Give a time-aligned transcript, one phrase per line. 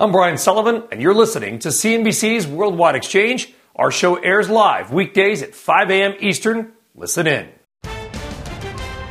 [0.00, 3.52] I'm Brian Sullivan, and you're listening to CNBC's Worldwide Exchange.
[3.74, 6.14] Our show airs live weekdays at 5 a.m.
[6.20, 6.72] Eastern.
[6.94, 7.48] Listen in.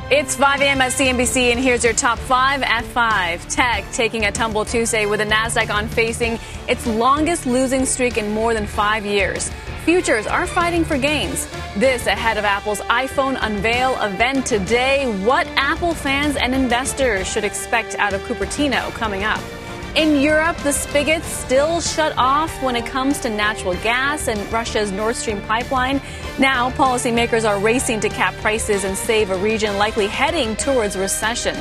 [0.09, 0.80] It's 5 a.m.
[0.80, 3.50] at CNBC, and here's your top five at 5.
[3.50, 8.31] Tech taking a tumble Tuesday with the NASDAQ on facing its longest losing streak in
[8.31, 9.52] more than five years.
[9.84, 11.50] Futures are fighting for gains.
[11.76, 15.06] This ahead of Apple's iPhone unveil event today.
[15.26, 19.42] What Apple fans and investors should expect out of Cupertino coming up.
[19.98, 24.92] In Europe, the spigots still shut off when it comes to natural gas and Russia's
[24.92, 26.00] Nord Stream pipeline.
[26.38, 31.56] Now, policymakers are racing to cap prices and save a region likely heading towards recession.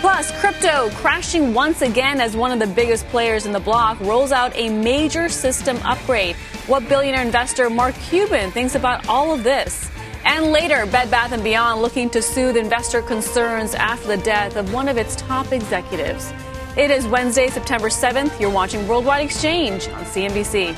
[0.00, 4.32] Plus, crypto crashing once again as one of the biggest players in the block rolls
[4.32, 6.34] out a major system upgrade.
[6.66, 9.88] What billionaire investor Mark Cuban thinks about all of this?
[10.24, 14.74] And later, Bed Bath & Beyond looking to soothe investor concerns after the death of
[14.74, 16.32] one of its top executives.
[16.78, 18.38] It is Wednesday, September 7th.
[18.38, 20.76] You're watching Worldwide Exchange on CNBC.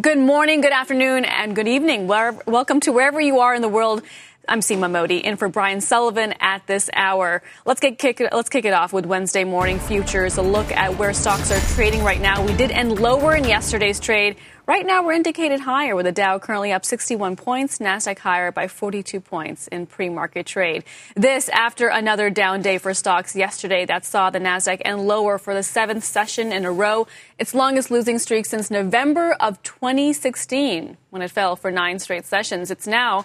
[0.00, 2.06] Good morning, good afternoon, and good evening.
[2.06, 4.02] Welcome to wherever you are in the world.
[4.48, 7.42] I'm Seema Modi, in for Brian Sullivan at this hour.
[7.64, 10.38] Let's get kick, let's kick it off with Wednesday morning futures.
[10.38, 12.46] A look at where stocks are trading right now.
[12.46, 14.36] We did end lower in yesterday's trade.
[14.64, 18.68] Right now, we're indicated higher with the Dow currently up 61 points, Nasdaq higher by
[18.68, 20.84] 42 points in pre-market trade.
[21.16, 25.54] This after another down day for stocks yesterday that saw the Nasdaq end lower for
[25.54, 31.22] the seventh session in a row, its longest losing streak since November of 2016 when
[31.22, 32.70] it fell for nine straight sessions.
[32.70, 33.24] It's now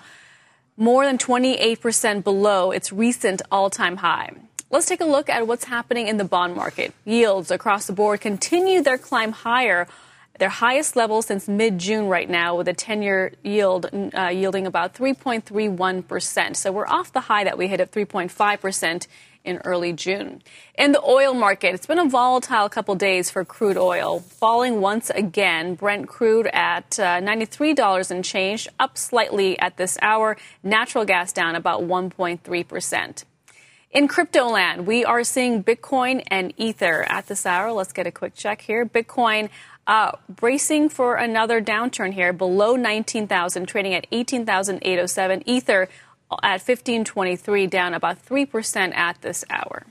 [0.82, 4.32] more than 28% below its recent all-time high.
[4.72, 6.92] Let's take a look at what's happening in the bond market.
[7.06, 9.88] Yields across the board continue their climb higher
[10.42, 14.66] their highest level since mid June right now, with a 10 year yield uh, yielding
[14.66, 16.56] about 3.31%.
[16.56, 19.06] So we're off the high that we hit at 3.5%
[19.44, 20.42] in early June.
[20.78, 25.10] In the oil market, it's been a volatile couple days for crude oil, falling once
[25.10, 25.76] again.
[25.76, 30.38] Brent crude at uh, $93 and change, up slightly at this hour.
[30.64, 33.24] Natural gas down about 1.3%.
[33.92, 37.74] In crypto land, we are seeing Bitcoin and Ether at this hour.
[37.74, 38.86] Let's get a quick check here.
[38.86, 39.50] Bitcoin
[39.86, 45.44] uh, bracing for another downturn here, below 19,000, trading at 18,807.
[45.46, 45.90] Ether
[46.44, 49.86] at 1523, down about 3% at this hour.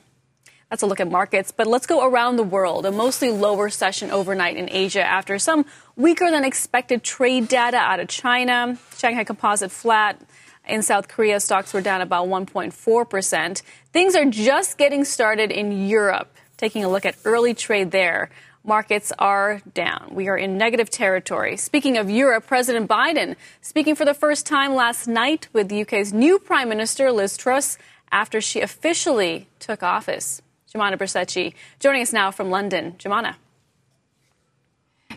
[0.71, 2.87] That's a look at markets, but let's go around the world.
[2.87, 7.99] A mostly lower session overnight in Asia after some weaker than expected trade data out
[7.99, 8.79] of China.
[8.97, 10.21] Shanghai Composite flat.
[10.69, 13.63] In South Korea, stocks were down about 1.4%.
[13.93, 16.37] Things are just getting started in Europe.
[16.57, 18.31] Taking a look at early trade there
[18.65, 20.11] markets are down.
[20.13, 21.57] We are in negative territory.
[21.57, 26.13] Speaking of Europe, President Biden speaking for the first time last night with the UK's
[26.13, 27.79] new Prime Minister, Liz Truss,
[28.13, 30.43] after she officially took office.
[30.73, 32.95] Joumanna Bercetche joining us now from London.
[32.99, 33.37] Joumanna.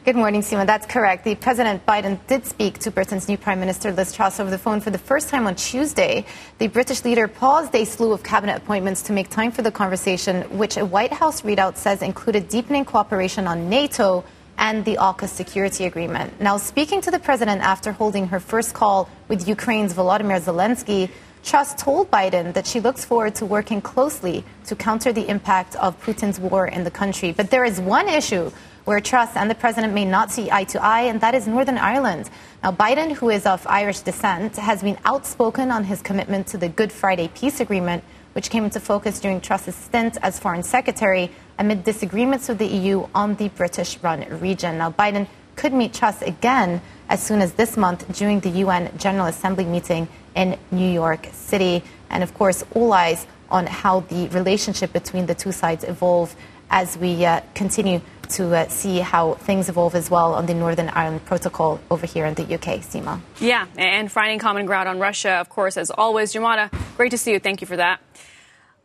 [0.05, 0.65] Good morning, Seema.
[0.65, 1.23] That's correct.
[1.23, 4.81] The President Biden did speak to Britain's new Prime Minister Liz Truss over the phone
[4.81, 6.25] for the first time on Tuesday.
[6.57, 10.57] The British leader paused a slew of cabinet appointments to make time for the conversation,
[10.57, 14.25] which a White House readout says included deepening cooperation on NATO
[14.57, 16.41] and the AUKUS security agreement.
[16.41, 21.11] Now, speaking to the president after holding her first call with Ukraine's Volodymyr Zelensky,
[21.45, 25.97] Truss told Biden that she looks forward to working closely to counter the impact of
[26.01, 27.31] Putin's war in the country.
[27.31, 28.51] But there is one issue
[28.85, 31.77] where Truss and the president may not see eye to eye, and that is Northern
[31.77, 32.29] Ireland.
[32.61, 36.69] Now, Biden, who is of Irish descent, has been outspoken on his commitment to the
[36.69, 41.83] Good Friday peace agreement, which came into focus during Truss's stint as foreign secretary amid
[41.83, 44.77] disagreements with the EU on the British run region.
[44.77, 49.27] Now, Biden could meet Truss again as soon as this month during the UN General
[49.27, 51.83] Assembly meeting in New York City.
[52.09, 56.35] And of course, all eyes on how the relationship between the two sides evolve
[56.71, 60.89] as we uh, continue to uh, see how things evolve as well on the Northern
[60.89, 63.19] Ireland Protocol over here in the UK, Seema.
[63.39, 66.33] Yeah, and finding common ground on Russia, of course, as always.
[66.33, 67.39] Joumanna, great to see you.
[67.39, 67.99] Thank you for that.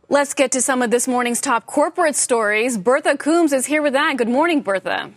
[0.09, 2.79] Let's get to some of this morning's top corporate stories.
[2.79, 4.17] Bertha Coombs is here with that.
[4.17, 5.13] Good morning, Bertha.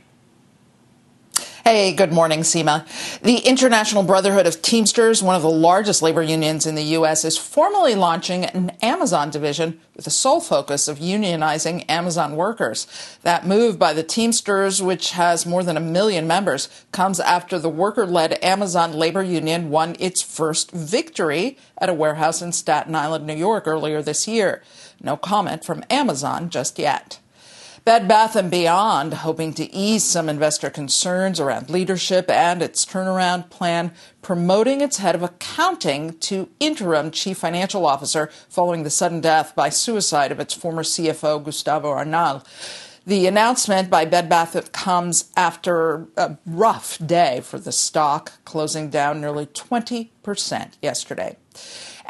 [1.63, 2.87] Hey, good morning, Seema.
[3.21, 7.37] The International Brotherhood of Teamsters, one of the largest labor unions in the U.S., is
[7.37, 12.87] formally launching an Amazon division with the sole focus of unionizing Amazon workers.
[13.21, 17.69] That move by the Teamsters, which has more than a million members, comes after the
[17.69, 23.27] worker led Amazon labor union won its first victory at a warehouse in Staten Island,
[23.27, 24.63] New York earlier this year.
[24.99, 27.20] No comment from Amazon just yet.
[27.83, 33.49] Bed Bath & Beyond, hoping to ease some investor concerns around leadership and its turnaround
[33.49, 33.91] plan,
[34.21, 39.69] promoting its head of accounting to interim chief financial officer following the sudden death by
[39.69, 42.45] suicide of its former CFO, Gustavo Arnal.
[43.07, 49.21] The announcement by Bed Bath comes after a rough day for the stock, closing down
[49.21, 51.35] nearly 20% yesterday.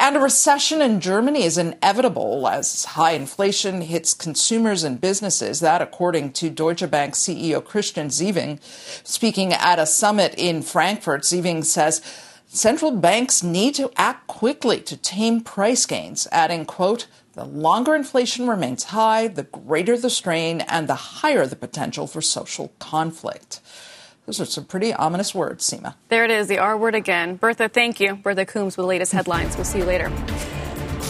[0.01, 5.59] And a recession in Germany is inevitable as high inflation hits consumers and businesses.
[5.59, 8.59] That, according to Deutsche Bank CEO Christian Sewing.
[9.03, 12.01] Speaking at a summit in Frankfurt, Sewing says
[12.47, 18.47] central banks need to act quickly to tame price gains, adding, quote, the longer inflation
[18.47, 23.61] remains high, the greater the strain and the higher the potential for social conflict.
[24.25, 25.95] Those are some pretty ominous words, Seema.
[26.09, 27.35] There it is, the R word again.
[27.35, 28.15] Bertha, thank you.
[28.15, 29.55] Bertha Coombs with the latest headlines.
[29.55, 30.09] We'll see you later.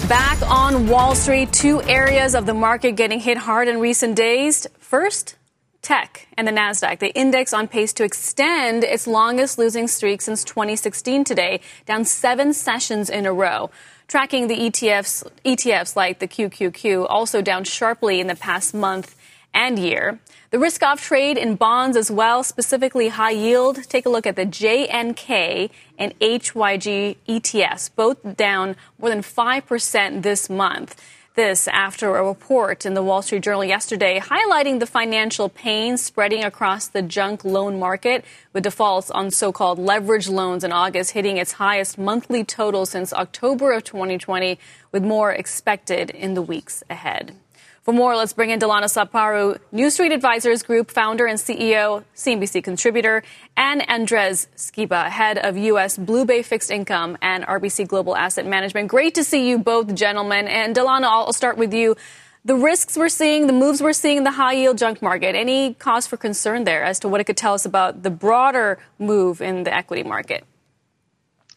[0.08, 4.66] Back on Wall Street, two areas of the market getting hit hard in recent days.
[4.80, 5.36] First,
[5.81, 7.00] tech and the NASDAQ.
[7.00, 12.54] The index on pace to extend its longest losing streak since 2016 today, down seven
[12.54, 13.69] sessions in a row.
[14.07, 19.16] Tracking the ETFs, ETFs like the QQQ, also down sharply in the past month
[19.54, 20.19] and year.
[20.51, 23.86] The risk off trade in bonds as well, specifically high yield.
[23.86, 30.50] Take a look at the JNK and HYG ETFs, both down more than 5% this
[30.50, 31.01] month.
[31.36, 36.44] This after a report in the Wall Street Journal yesterday highlighting the financial pain spreading
[36.44, 41.54] across the junk loan market with defaults on so-called leverage loans in August hitting its
[41.54, 44.59] highest monthly total since October of 2020
[44.92, 47.38] with more expected in the weeks ahead.
[47.83, 52.63] For more, let's bring in Delano Saporu, New Street Advisors Group founder and CEO, CNBC
[52.63, 53.24] contributor,
[53.57, 55.98] and Andres Skiba, head of U.S.
[55.98, 58.88] Blue Bay Fixed Income and RBC Global Asset Management.
[58.88, 60.48] Great to see you both, gentlemen.
[60.48, 61.95] And Delana, I'll start with you.
[62.45, 65.74] The risks we're seeing, the moves we're seeing in the high yield junk market, any
[65.74, 69.42] cause for concern there as to what it could tell us about the broader move
[69.42, 70.45] in the equity market?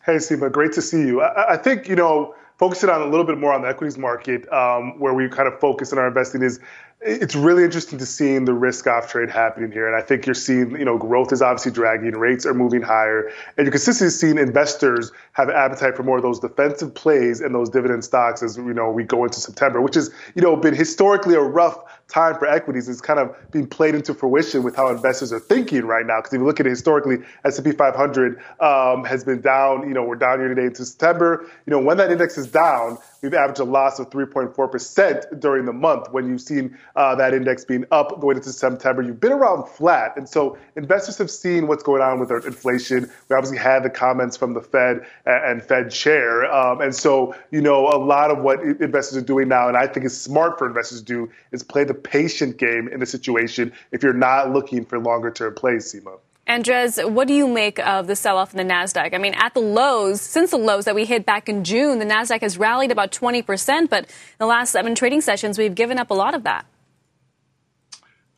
[0.07, 1.21] Hey, Skiba, great to see you.
[1.21, 4.51] I, I think, you know, focusing on a little bit more on the equities market,
[4.53, 6.61] um, where we kind of focus in our investing is
[7.07, 9.87] it's really interesting to seeing the risk off trade happening here.
[9.87, 13.31] And I think you're seeing, you know, growth is obviously dragging, rates are moving higher,
[13.59, 17.69] and you're consistently seeing investors have appetite for more of those defensive plays and those
[17.69, 21.35] dividend stocks as, you know, we go into September, which has, you know, been historically
[21.35, 21.79] a rough
[22.15, 25.85] time for equities is kind of being played into fruition with how investors are thinking
[25.85, 26.19] right now.
[26.19, 29.89] Because if you look at it historically, S&P 500 um, has been down.
[29.89, 31.45] You know, we're down year to date into September.
[31.67, 35.73] You know, when that index is down, we've averaged a loss of 3.4% during the
[35.73, 36.13] month.
[36.13, 40.17] When you've seen uh, that index being up going into September, you've been around flat.
[40.17, 43.11] And so investors have seen what's going on with our inflation.
[43.29, 46.45] We obviously had the comments from the Fed and Fed chair.
[46.45, 49.89] Um, and so, you know, a lot of what investors are doing now, and I
[49.89, 53.73] think is smart for investors to do, is play the patient game in a situation
[53.91, 56.19] if you're not looking for longer term plays, Seema.
[56.47, 59.15] Andres, what do you make of the sell off in the NASDAQ?
[59.15, 62.05] I mean, at the lows, since the lows that we hit back in June, the
[62.05, 64.09] NASDAQ has rallied about 20%, but in
[64.39, 66.67] the last seven trading sessions, we've given up a lot of that.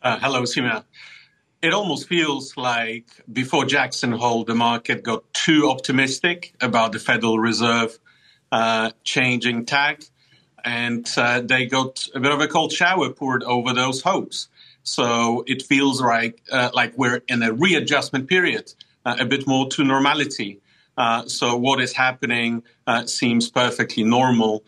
[0.01, 0.85] Uh, hello, Seema.
[1.63, 7.41] It almost feels like before Jackson Hole, the market got too optimistic about the Federal
[7.41, 7.99] Reserve
[8.53, 10.03] uh, changing tack,
[10.67, 14.49] and uh, they got a bit of a cold shower poured over those hopes.
[14.83, 18.75] So it feels like uh, like we're in a readjustment period,
[19.07, 20.61] uh, a bit more to normality.
[20.99, 24.65] Uh, so what is happening uh, seems perfectly normal.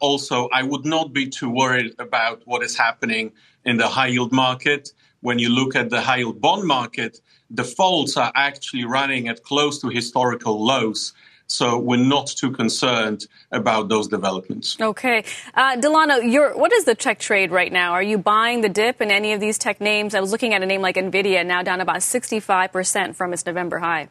[0.00, 3.32] Also, I would not be too worried about what is happening
[3.64, 4.92] in the high yield market.
[5.20, 7.20] When you look at the high yield bond market,
[7.52, 11.12] defaults are actually running at close to historical lows.
[11.48, 14.76] So we're not too concerned about those developments.
[14.80, 15.24] Okay.
[15.54, 16.20] Uh, Delano,
[16.56, 17.92] what is the tech trade right now?
[17.92, 20.14] Are you buying the dip in any of these tech names?
[20.14, 23.78] I was looking at a name like NVIDIA, now down about 65% from its November
[23.78, 24.08] high.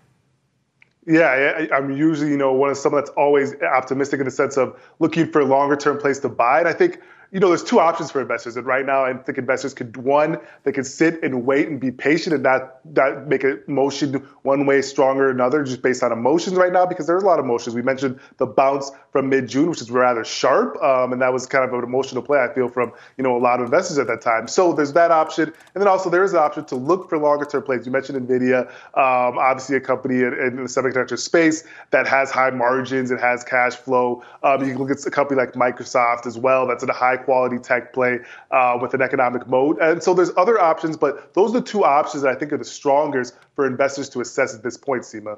[1.08, 4.80] Yeah, I'm usually, you know, one of someone that's always optimistic in the sense of
[4.98, 6.60] looking for a longer term place to buy.
[6.60, 7.00] And I think
[7.36, 8.56] you know, there's two options for investors.
[8.56, 11.92] And right now, I think investors could, one, they could sit and wait and be
[11.92, 16.56] patient and not, not make a motion one way stronger another just based on emotions
[16.56, 17.75] right now, because there's a lot of emotions.
[17.75, 20.82] We mentioned the bounce from mid June, which is rather sharp.
[20.82, 23.39] Um, and that was kind of an emotional play, I feel, from, you know, a
[23.39, 24.48] lot of investors at that time.
[24.48, 25.51] So there's that option.
[25.74, 27.86] And then also there is an option to look for longer term plays.
[27.86, 32.51] You mentioned NVIDIA, um, obviously a company in, in, the semiconductor space that has high
[32.51, 34.24] margins and has cash flow.
[34.42, 37.25] Um, you can look at a company like Microsoft as well that's in a high
[37.25, 38.20] quality tech play
[38.51, 39.77] uh, with an economic moat.
[39.82, 42.58] And so there's other options, but those are the two options that I think are
[42.58, 45.38] the strongest for investors to assess at this point, Seema.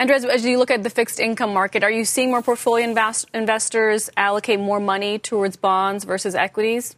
[0.00, 3.26] Andres, as you look at the fixed income market, are you seeing more portfolio invest-
[3.34, 6.94] investors allocate more money towards bonds versus equities?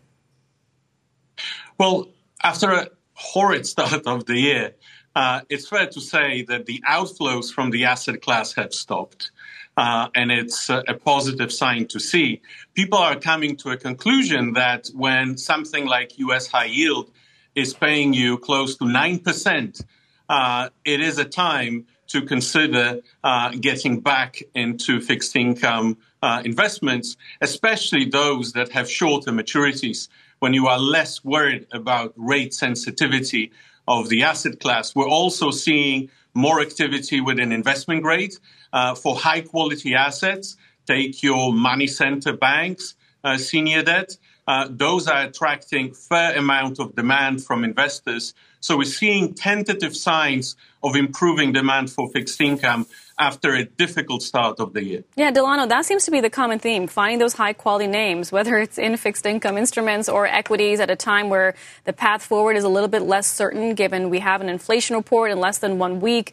[1.79, 2.09] Well,
[2.43, 4.75] after a horrid start of the year,
[5.17, 9.31] uh, it's fair to say that the outflows from the asset class have stopped
[9.77, 12.43] uh, and it's a, positive sign to see.
[12.75, 16.49] People are coming to a conclusion that when something like U.S.
[16.49, 17.11] high yield
[17.55, 19.81] is paying you close to nine percent,
[20.29, 27.17] uh, it is a time to consider uh, getting back into fixed income uh, investments,
[27.41, 30.09] especially those that have shorter maturities.
[30.41, 33.53] When you are less worried about rate sensitivity
[33.87, 38.35] of the asset class, we're also seeing more activity within investment grade
[38.73, 40.57] uh, for high quality assets.
[40.87, 42.95] Take your money center banks,
[43.25, 44.17] uh, senior debt.
[44.47, 48.35] Uh, those are attracting fair amount of demand from investors.
[48.61, 52.87] So we're seeing tentative signs of improving demand for fixed income
[53.21, 55.05] after a difficult start of the year.
[55.15, 58.59] Yeah, Delano, that seems to be the common theme, finding those high quality names, whether
[58.59, 62.65] it's in fixed income instruments or equities at a time where the path forward is
[62.65, 66.01] a little bit less certain given we have an inflation report in less than one
[66.01, 66.33] week.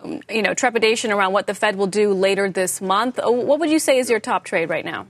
[0.00, 3.18] Um, you know, trepidation around what the Fed will do later this month.
[3.18, 5.08] Uh, what would you say is your top trade right now?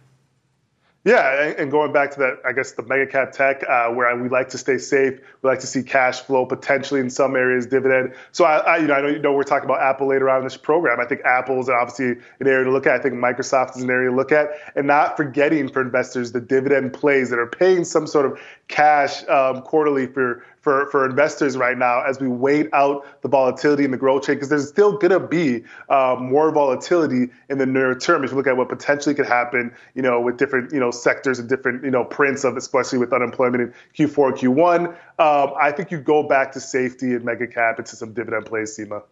[1.05, 4.28] Yeah, and going back to that, I guess the mega cap tech, uh, where we
[4.28, 8.14] like to stay safe, we like to see cash flow potentially in some areas, dividend.
[8.33, 10.38] So I, I, you know, I know you know we're talking about Apple later on
[10.38, 10.99] in this program.
[10.99, 12.95] I think Apple is obviously an area to look at.
[12.95, 16.40] I think Microsoft is an area to look at, and not forgetting for investors the
[16.40, 21.56] dividend plays that are paying some sort of cash um, quarterly for for, for investors
[21.56, 24.98] right now as we wait out the volatility in the growth trade because there's still
[24.98, 28.68] going to be uh, more volatility in the near term if you look at what
[28.68, 32.44] potentially could happen, you know, with different, you know, sectors and different, you know, prints
[32.44, 34.88] of, especially with unemployment in Q4 Q1.
[35.18, 38.76] Um, I think you go back to safety and mega cap into some dividend plays,
[38.76, 39.02] Seema.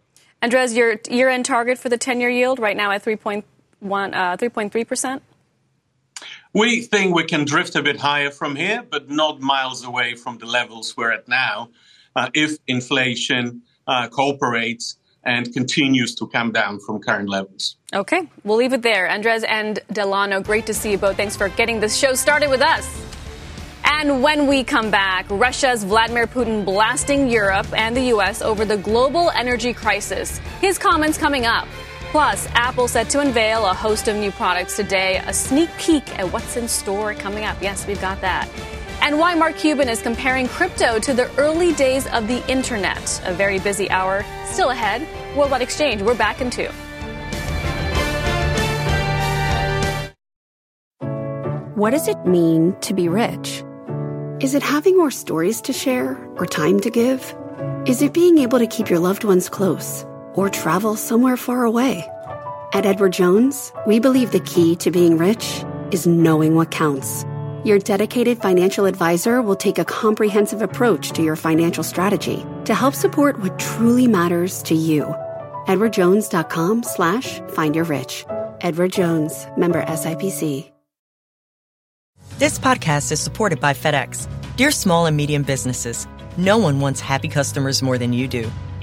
[0.43, 3.43] Andres, your year-end target for the 10-year yield right now at 3.1,
[3.81, 5.21] uh, 3.3%?
[6.53, 10.37] We think we can drift a bit higher from here, but not miles away from
[10.37, 11.69] the levels we're at now
[12.15, 17.75] uh, if inflation uh, cooperates and continues to come down from current levels.
[17.93, 19.09] Okay, we'll leave it there.
[19.09, 21.17] Andres and Delano, great to see you both.
[21.17, 22.87] Thanks for getting this show started with us.
[23.83, 28.41] And when we come back, Russia's Vladimir Putin blasting Europe and the U.S.
[28.41, 30.39] over the global energy crisis.
[30.61, 31.67] His comments coming up.
[32.17, 36.33] Plus, Apple set to unveil a host of new products today, a sneak peek at
[36.33, 37.55] what's in store coming up.
[37.61, 38.49] Yes, we've got that.
[39.03, 43.21] And why Mark Cuban is comparing crypto to the early days of the internet.
[43.23, 45.07] A very busy hour still ahead.
[45.37, 46.69] Worldwide Exchange, we're back in two.
[51.75, 53.63] What does it mean to be rich?
[54.39, 57.35] Is it having more stories to share or time to give?
[57.85, 60.03] Is it being able to keep your loved ones close?
[60.37, 62.09] Or travel somewhere far away.
[62.71, 67.25] At Edward Jones, we believe the key to being rich is knowing what counts.
[67.65, 72.93] Your dedicated financial advisor will take a comprehensive approach to your financial strategy to help
[72.93, 75.03] support what truly matters to you.
[75.67, 78.23] EdwardJones.com slash find your rich.
[78.61, 80.71] Edward Jones, member SIPC.
[82.37, 84.27] This podcast is supported by FedEx.
[84.57, 86.05] Dear small and medium businesses,
[86.37, 88.51] no one wants happy customers more than you do.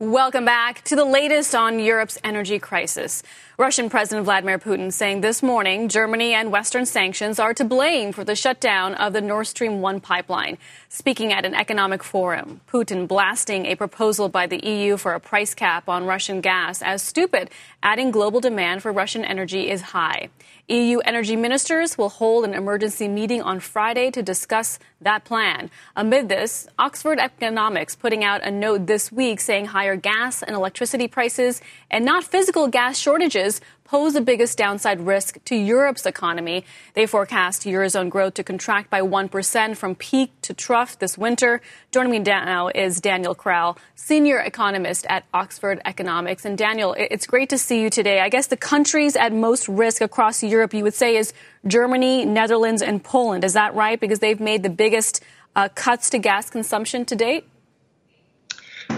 [0.00, 3.24] Welcome back to the latest on Europe's energy crisis.
[3.58, 8.22] Russian President Vladimir Putin saying this morning Germany and Western sanctions are to blame for
[8.22, 10.56] the shutdown of the Nord Stream 1 pipeline.
[10.88, 15.52] Speaking at an economic forum, Putin blasting a proposal by the EU for a price
[15.52, 17.50] cap on Russian gas as stupid,
[17.82, 20.28] adding global demand for Russian energy is high.
[20.70, 25.70] EU energy ministers will hold an emergency meeting on Friday to discuss that plan.
[25.96, 31.08] Amid this, Oxford Economics putting out a note this week saying higher gas and electricity
[31.08, 36.62] prices and not physical gas shortages pose the biggest downside risk to Europe's economy.
[36.92, 41.62] They forecast Eurozone growth to contract by 1% from peak to trough this winter.
[41.90, 46.44] Joining me now is Daniel Kral, senior economist at Oxford Economics.
[46.44, 48.20] And Daniel, it's great to see you today.
[48.20, 51.32] I guess the countries at most risk across Europe, you would say, is
[51.66, 53.42] Germany, Netherlands, and Poland.
[53.42, 53.98] Is that right?
[53.98, 55.24] Because they've made the biggest
[55.56, 57.46] uh, cuts to gas consumption to date?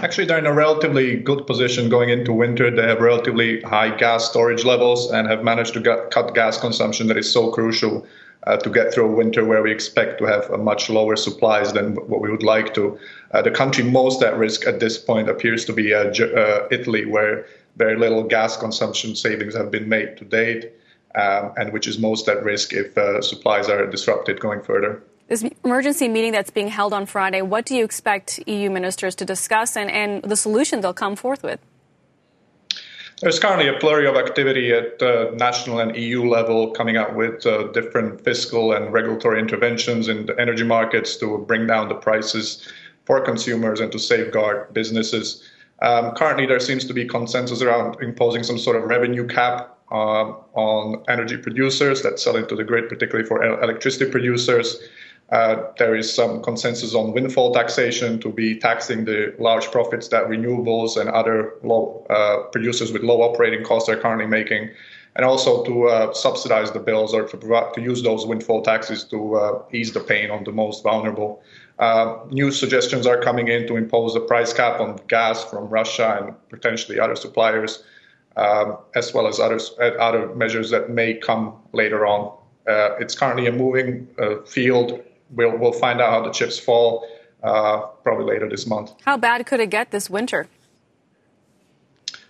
[0.01, 2.71] Actually, they're in a relatively good position going into winter.
[2.71, 7.05] They have relatively high gas storage levels and have managed to get, cut gas consumption
[7.07, 8.07] that is so crucial
[8.47, 11.93] uh, to get through a winter where we expect to have much lower supplies than
[12.09, 12.97] what we would like to.
[13.31, 17.05] Uh, the country most at risk at this point appears to be uh, uh Italy,
[17.05, 17.45] where
[17.77, 20.71] very little gas consumption savings have been made to date,
[21.13, 25.03] um, and which is most at risk if uh, supplies are disrupted going further.
[25.31, 29.23] This emergency meeting that's being held on Friday, what do you expect EU ministers to
[29.23, 31.57] discuss and, and the solution they'll come forth with?
[33.21, 37.45] There's currently a flurry of activity at uh, national and EU level coming up with
[37.45, 42.67] uh, different fiscal and regulatory interventions in the energy markets to bring down the prices
[43.05, 45.49] for consumers and to safeguard businesses.
[45.81, 50.35] Um, currently, there seems to be consensus around imposing some sort of revenue cap um,
[50.55, 54.77] on energy producers that sell into the grid, particularly for electricity producers.
[55.31, 60.25] Uh, there is some consensus on windfall taxation to be taxing the large profits that
[60.25, 64.69] renewables and other low, uh, producers with low operating costs are currently making,
[65.15, 69.05] and also to uh, subsidize the bills or to, provide, to use those windfall taxes
[69.05, 71.41] to uh, ease the pain on the most vulnerable.
[71.79, 76.19] Uh, new suggestions are coming in to impose a price cap on gas from Russia
[76.21, 77.83] and potentially other suppliers,
[78.35, 79.59] um, as well as other,
[79.97, 82.37] other measures that may come later on.
[82.99, 84.07] it's currently a moving
[84.45, 85.01] field
[85.35, 87.07] we'll, we'll find out how the chips fall
[87.43, 88.93] uh, probably later this month.
[89.03, 90.47] How bad could it get this winter?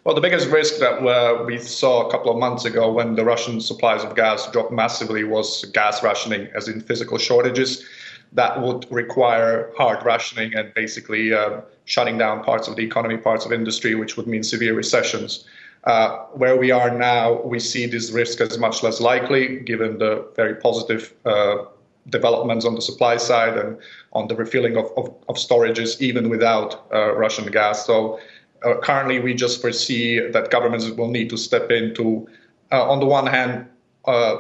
[0.04, 3.24] Well, the biggest risk that uh, we saw a couple of months ago when the
[3.24, 7.84] Russian supplies of gas dropped massively was gas rationing, as in physical shortages.
[8.32, 13.46] That would require hard rationing and basically uh, shutting down parts of the economy, parts
[13.46, 15.46] of industry, which would mean severe recessions.
[15.84, 20.26] Uh, where we are now, we see this risk as much less likely, given the
[20.36, 21.58] very positive uh,
[22.10, 23.78] developments on the supply side and
[24.14, 27.86] on the refilling of, of, of storages, even without uh, Russian gas.
[27.86, 28.20] So
[28.64, 32.28] uh, currently, we just foresee that governments will need to step in to,
[32.72, 33.68] uh, on the one hand,
[34.06, 34.38] uh,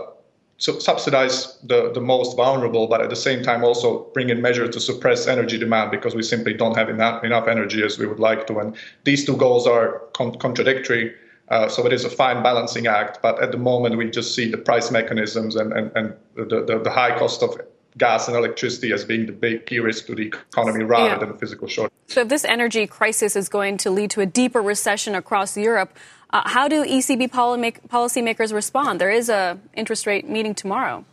[0.57, 4.79] subsidize the, the most vulnerable, but at the same time also bring in measures to
[4.79, 8.45] suppress energy demand because we simply don't have enough, enough energy as we would like
[8.45, 8.59] to.
[8.59, 11.15] And these two goals are con- contradictory.
[11.51, 14.49] Uh, so it is a fine balancing act, but at the moment we just see
[14.49, 17.59] the price mechanisms and, and, and the, the, the high cost of
[17.97, 21.17] gas and electricity as being the big key risk to the economy rather yeah.
[21.17, 21.91] than a physical shortage.
[22.07, 25.97] So if this energy crisis is going to lead to a deeper recession across Europe,
[26.29, 29.01] uh, how do ECB policymakers respond?
[29.01, 31.03] There is a interest rate meeting tomorrow.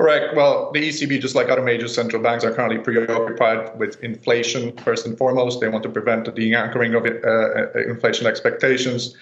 [0.00, 0.34] Correct.
[0.34, 5.04] Well, the ECB, just like other major central banks, are currently preoccupied with inflation first
[5.04, 5.60] and foremost.
[5.60, 9.14] They want to prevent the de-anchoring of uh, uh inflation expectations.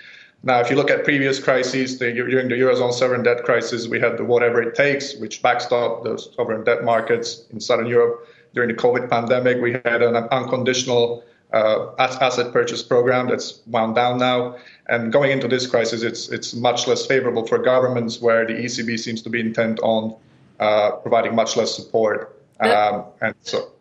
[0.45, 3.99] Now, if you look at previous crises, the, during the Eurozone sovereign debt crisis, we
[3.99, 8.29] had the whatever it takes, which backstopped the sovereign debt markets in Southern Europe.
[8.55, 14.19] During the COVID pandemic, we had an unconditional uh, asset purchase program that's wound down
[14.19, 14.57] now.
[14.89, 18.97] And going into this crisis, it's it's much less favorable for governments, where the ECB
[19.01, 20.15] seems to be intent on
[20.59, 22.43] uh, providing much less support.
[22.61, 23.73] Um, and so.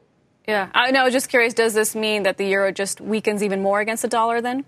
[0.47, 1.09] Yeah, I know.
[1.09, 1.53] Just curious.
[1.53, 4.65] Does this mean that the euro just weakens even more against the dollar then?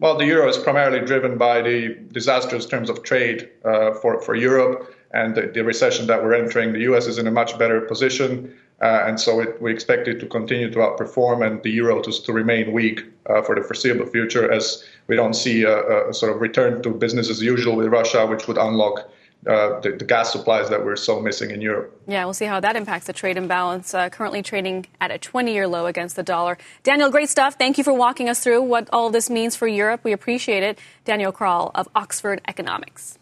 [0.00, 4.34] Well, the euro is primarily driven by the disastrous terms of trade uh, for for
[4.34, 6.72] Europe and the, the, recession that we're entering.
[6.72, 7.06] The U.S.
[7.06, 10.70] is in a much better position, uh, and so it, we expect it to continue
[10.70, 14.84] to outperform and the euro to, to remain weak uh, for the foreseeable future, as
[15.06, 18.48] we don't see a, a, sort of return to business as usual with Russia, which
[18.48, 19.08] would unlock
[19.46, 22.00] uh, the, the, gas supplies that we're so missing in Europe.
[22.06, 23.92] Yeah, we'll see how that impacts the trade imbalance.
[23.92, 26.58] Uh, currently trading at a 20 year low against the dollar.
[26.84, 27.56] Daniel, great stuff.
[27.56, 30.04] Thank you for walking us through what all this means for Europe.
[30.04, 30.78] We appreciate it.
[31.04, 33.18] Daniel Kral of Oxford Economics.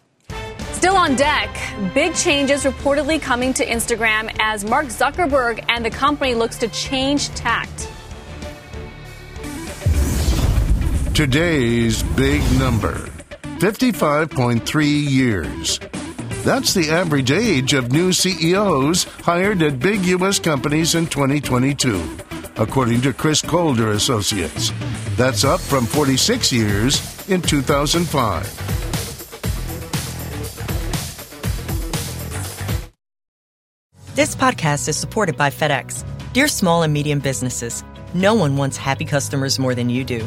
[0.73, 1.55] Still on deck,
[1.95, 7.29] big changes reportedly coming to Instagram as Mark Zuckerberg and the company looks to change
[7.31, 7.89] tact.
[11.15, 12.95] Today's big number
[13.59, 15.79] 55.3 years.
[16.43, 20.39] That's the average age of new CEOs hired at big U.S.
[20.39, 22.17] companies in 2022,
[22.57, 24.73] according to Crist Kolder Associates.
[25.17, 28.45] That's up from 46 years in 2005.
[34.15, 36.05] This podcast is supported by FedEx.
[36.33, 40.27] Dear small and medium businesses, no one wants happy customers more than you do.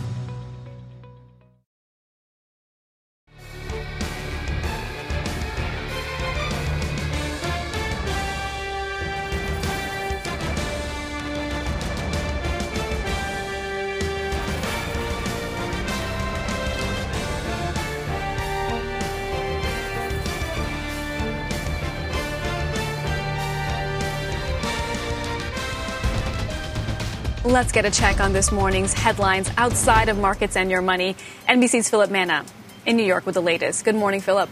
[27.51, 31.17] Let's get a check on this morning's headlines outside of markets and your money.
[31.49, 32.45] NBC's Philip Mena
[32.85, 33.83] in New York with the latest.
[33.83, 34.49] Good morning, Philip.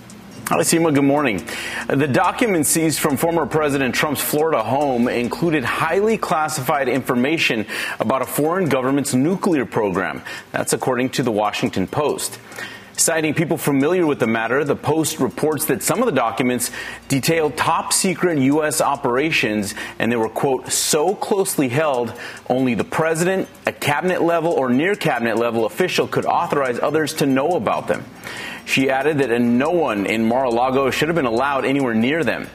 [0.50, 0.94] Hi, Seema.
[0.94, 1.48] Good morning.
[1.88, 7.66] The documents seized from former President Trump's Florida home included highly classified information
[8.02, 10.22] about a foreign government's nuclear program.
[10.52, 12.38] That's according to the Washington Post.
[13.00, 16.70] Citing people familiar with the matter, the Post reports that some of the documents
[17.08, 18.82] detailed top secret U.S.
[18.82, 22.12] operations and they were, quote, so closely held
[22.50, 27.26] only the president, a cabinet level or near cabinet level official could authorize others to
[27.26, 28.04] know about them.
[28.66, 32.26] She added that no one in Mar a Lago should have been allowed anywhere near
[32.26, 32.50] them.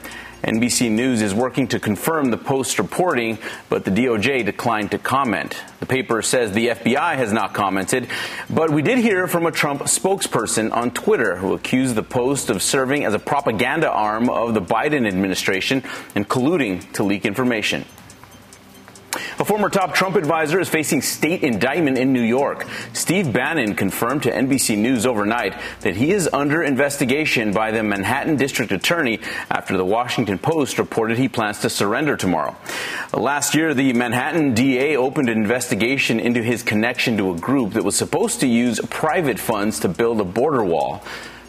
[0.45, 5.59] NBC News is working to confirm the Post reporting, but the DOJ declined to comment.
[5.79, 8.07] The paper says the FBI has not commented,
[8.47, 12.61] but we did hear from a Trump spokesperson on Twitter who accused the Post of
[12.61, 17.83] serving as a propaganda arm of the Biden administration and colluding to leak information.
[19.39, 22.67] A former top Trump advisor is facing state indictment in New York.
[22.93, 28.35] Steve Bannon confirmed to NBC News overnight that he is under investigation by the Manhattan
[28.35, 32.55] District Attorney after the Washington Post reported he plans to surrender tomorrow.
[33.13, 37.83] Last year, the Manhattan DA opened an investigation into his connection to a group that
[37.83, 41.03] was supposed to use private funds to build a border wall.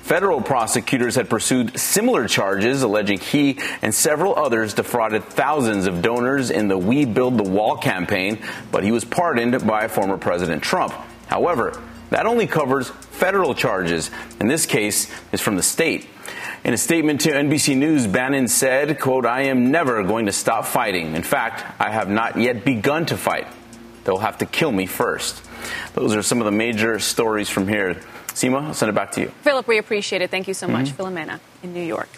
[0.06, 6.52] Federal prosecutors had pursued similar charges, alleging he and several others defrauded thousands of donors
[6.52, 8.38] in the We Build the Wall campaign,
[8.70, 10.92] but he was pardoned by former President Trump.
[11.26, 14.12] However, that only covers federal charges.
[14.38, 16.06] In this case, is from the state.
[16.62, 20.66] In a statement to NBC News, Bannon said, quote, I am never going to stop
[20.66, 21.16] fighting.
[21.16, 23.48] In fact, I have not yet begun to fight.
[24.04, 25.42] They'll have to kill me first.
[25.94, 28.00] Those are some of the major stories from here.
[28.37, 29.29] Seema, I'll send it back to you.
[29.40, 30.31] Philip, we appreciate it.
[30.31, 30.88] Thank you so much.
[30.88, 30.96] Mm-hmm.
[30.96, 32.09] Philip Mena in New York.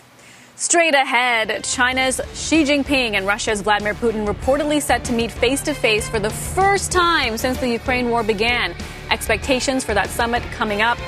[0.57, 5.73] Straight ahead, China's Xi Jinping and Russia's Vladimir Putin reportedly set to meet face to
[5.75, 8.75] face for the first time since the Ukraine war began.
[9.13, 10.99] Expectations for that summit coming up.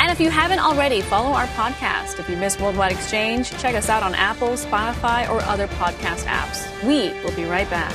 [0.00, 2.18] And if you haven't already, follow our podcast.
[2.18, 6.66] If you miss Worldwide Exchange, check us out on Apple, Spotify, or other podcast apps.
[6.82, 7.94] We will be right back.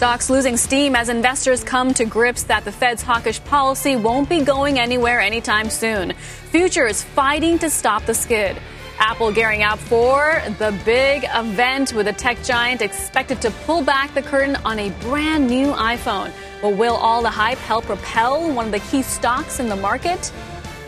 [0.00, 4.40] Stocks losing steam as investors come to grips that the Fed's hawkish policy won't be
[4.40, 6.14] going anywhere anytime soon.
[6.50, 8.56] Futures fighting to stop the skid.
[8.98, 14.14] Apple gearing up for the big event with the tech giant expected to pull back
[14.14, 16.32] the curtain on a brand new iPhone.
[16.62, 20.32] But will all the hype help propel one of the key stocks in the market?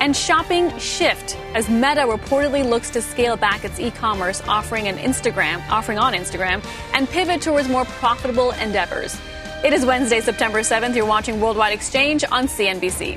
[0.03, 5.63] And shopping shift as Meta reportedly looks to scale back its e-commerce offering on Instagram,
[5.71, 6.61] offering on Instagram,
[6.93, 9.17] and pivot towards more profitable endeavors.
[9.65, 10.97] It is Wednesday, September 7th.
[10.97, 13.17] You're watching Worldwide Exchange on CNBC.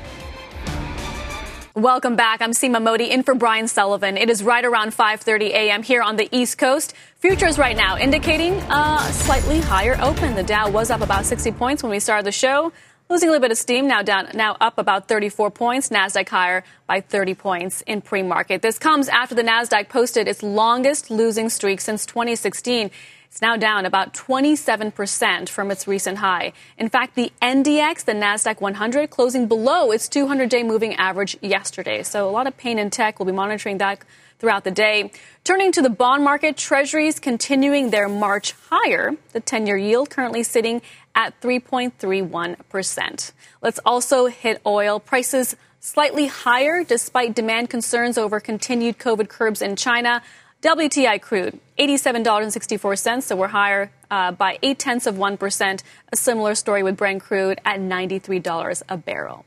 [1.74, 2.40] Welcome back.
[2.40, 4.16] I'm Seema Modi in for Brian Sullivan.
[4.16, 5.82] It is right around 5:30 a.m.
[5.82, 6.94] here on the East Coast.
[7.18, 10.36] Futures right now indicating a slightly higher open.
[10.36, 12.72] The Dow was up about 60 points when we started the show.
[13.08, 15.90] Losing a little bit of steam, now down, now up about 34 points.
[15.90, 18.62] Nasdaq higher by 30 points in pre-market.
[18.62, 22.90] This comes after the Nasdaq posted its longest losing streak since 2016.
[23.30, 26.52] It's now down about 27% from its recent high.
[26.78, 32.02] In fact, the NDX, the Nasdaq 100, closing below its 200-day moving average yesterday.
[32.02, 33.20] So a lot of pain in tech.
[33.20, 34.00] We'll be monitoring that
[34.38, 35.10] throughout the day.
[35.44, 39.16] Turning to the bond market, treasuries continuing their march higher.
[39.32, 40.82] The 10 year yield currently sitting
[41.14, 43.32] at 3.31%.
[43.62, 45.00] Let's also hit oil.
[45.00, 50.22] Prices slightly higher despite demand concerns over continued COVID curbs in China.
[50.62, 55.82] WTI crude, $87.64, so we're higher uh, by 8 tenths of 1%.
[56.12, 59.44] A similar story with Brent crude at $93 a barrel.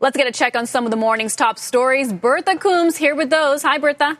[0.00, 2.12] Let's get a check on some of the morning's top stories.
[2.12, 3.62] Bertha Coombs here with those.
[3.62, 4.18] Hi, Bertha.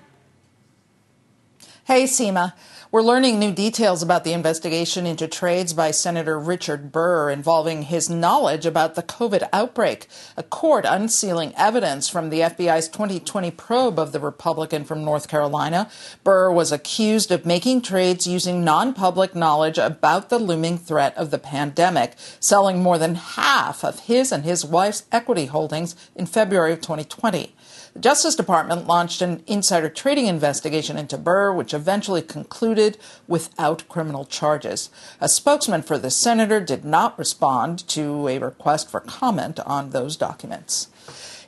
[1.89, 2.53] Hey, Seema.
[2.91, 8.11] We're learning new details about the investigation into trades by Senator Richard Burr involving his
[8.11, 10.07] knowledge about the COVID outbreak.
[10.37, 15.89] A court unsealing evidence from the FBI's 2020 probe of the Republican from North Carolina.
[16.25, 21.31] Burr was accused of making trades using non public knowledge about the looming threat of
[21.31, 26.75] the pandemic, selling more than half of his and his wife's equity holdings in February
[26.75, 27.55] of 2020.
[27.95, 34.25] The Justice Department launched an insider trading investigation into Burr, which eventually concluded without criminal
[34.25, 34.91] charges.
[35.21, 40.17] A spokesman for the senator did not respond to a request for comment on those
[40.17, 40.89] documents.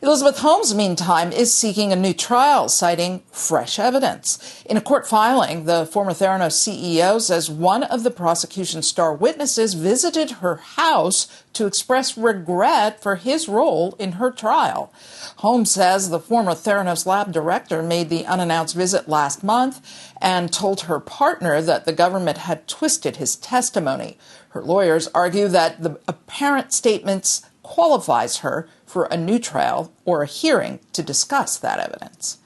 [0.02, 4.64] Elizabeth Holmes, meantime, is seeking a new trial, citing fresh evidence.
[4.64, 9.74] In a court filing, the former Theranos CEO says one of the prosecution's star witnesses
[9.74, 14.90] visited her house to express regret for his role in her trial.
[15.36, 19.86] Holmes says the former Theranos lab director made the unannounced visit last month
[20.18, 24.16] and told her partner that the government had twisted his testimony.
[24.50, 30.26] Her lawyers argue that the apparent statements qualifies her for a new trial or a
[30.26, 32.38] hearing to discuss that evidence.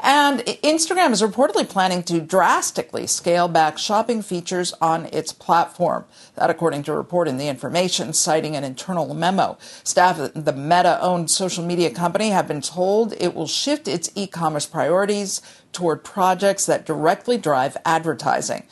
[0.00, 6.06] And Instagram is reportedly planning to drastically scale back shopping features on its platform.
[6.36, 9.58] That, according to a report in The Information, citing an internal memo.
[9.84, 14.10] Staff at the Meta owned social media company have been told it will shift its
[14.14, 18.62] e commerce priorities toward projects that directly drive advertising.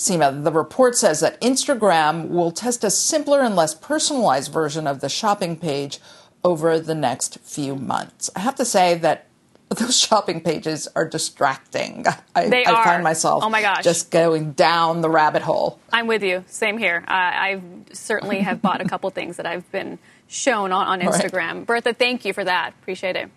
[0.00, 5.00] Seema, the report says that Instagram will test a simpler and less personalized version of
[5.00, 5.98] the shopping page
[6.42, 8.30] over the next few months.
[8.34, 9.26] I have to say that
[9.68, 12.06] those shopping pages are distracting.
[12.34, 12.84] I, they I are.
[12.84, 13.84] find myself oh my gosh.
[13.84, 15.78] just going down the rabbit hole.
[15.92, 16.44] I'm with you.
[16.46, 17.04] Same here.
[17.06, 17.60] Uh, I
[17.92, 21.56] certainly have bought a couple things that I've been shown on, on Instagram.
[21.58, 21.66] Right.
[21.66, 22.72] Bertha, thank you for that.
[22.80, 23.30] Appreciate it.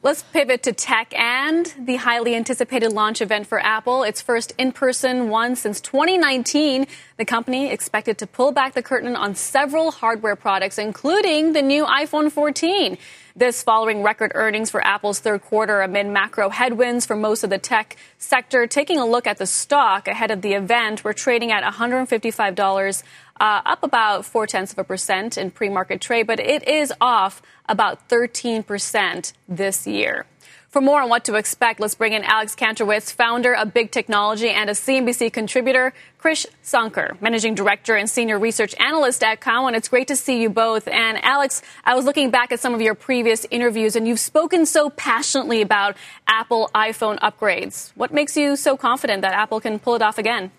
[0.00, 4.04] Let's pivot to tech and the highly anticipated launch event for Apple.
[4.04, 6.86] Its first in person one since 2019.
[7.16, 11.84] The company expected to pull back the curtain on several hardware products, including the new
[11.84, 12.96] iPhone 14.
[13.34, 17.58] This following record earnings for Apple's third quarter amid macro headwinds for most of the
[17.58, 18.66] tech sector.
[18.66, 23.02] Taking a look at the stock ahead of the event, we're trading at $155,
[23.40, 26.92] uh, up about four tenths of a percent in pre market trade, but it is
[27.00, 30.26] off about 13% this year.
[30.68, 34.50] For more on what to expect, let's bring in Alex Kantrowitz, founder of Big Technology
[34.50, 39.74] and a CNBC contributor, Krish Sankar, managing director and senior research analyst at Cowen.
[39.74, 40.86] It's great to see you both.
[40.86, 44.66] And Alex, I was looking back at some of your previous interviews, and you've spoken
[44.66, 45.96] so passionately about
[46.26, 47.92] Apple iPhone upgrades.
[47.94, 50.50] What makes you so confident that Apple can pull it off again?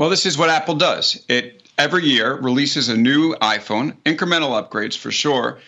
[0.00, 1.22] Well, this is what Apple does.
[1.28, 5.60] It every year releases a new iPhone, incremental upgrades for sure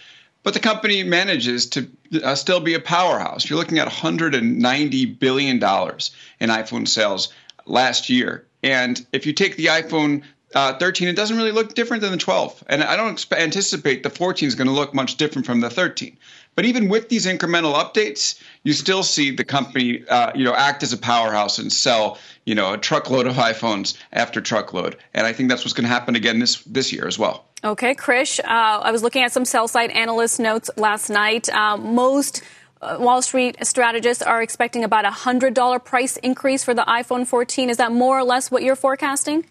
[0.43, 1.89] but the company manages to
[2.23, 3.49] uh, still be a powerhouse.
[3.49, 7.33] You're looking at 190 billion dollars in iPhone sales
[7.65, 10.23] last year, and if you take the iPhone
[10.55, 14.11] uh, 13, it doesn't really look different than the 12, and I don't anticipate the
[14.11, 16.17] 14 is going to look much different from the 13.
[16.55, 20.83] But even with these incremental updates, you still see the company, uh, you know, act
[20.83, 24.97] as a powerhouse and sell, you know, a truckload of iPhones after truckload.
[25.15, 27.47] And I think that's what's going to happen again this this year as well.
[27.65, 31.49] Okay, Krish, uh, I was looking at some sell side analyst notes last night.
[31.49, 32.43] Uh, most
[32.83, 37.71] uh, Wall Street strategists are expecting about a $100 price increase for the iPhone 14.
[37.71, 39.47] Is that more or less what you're forecasting?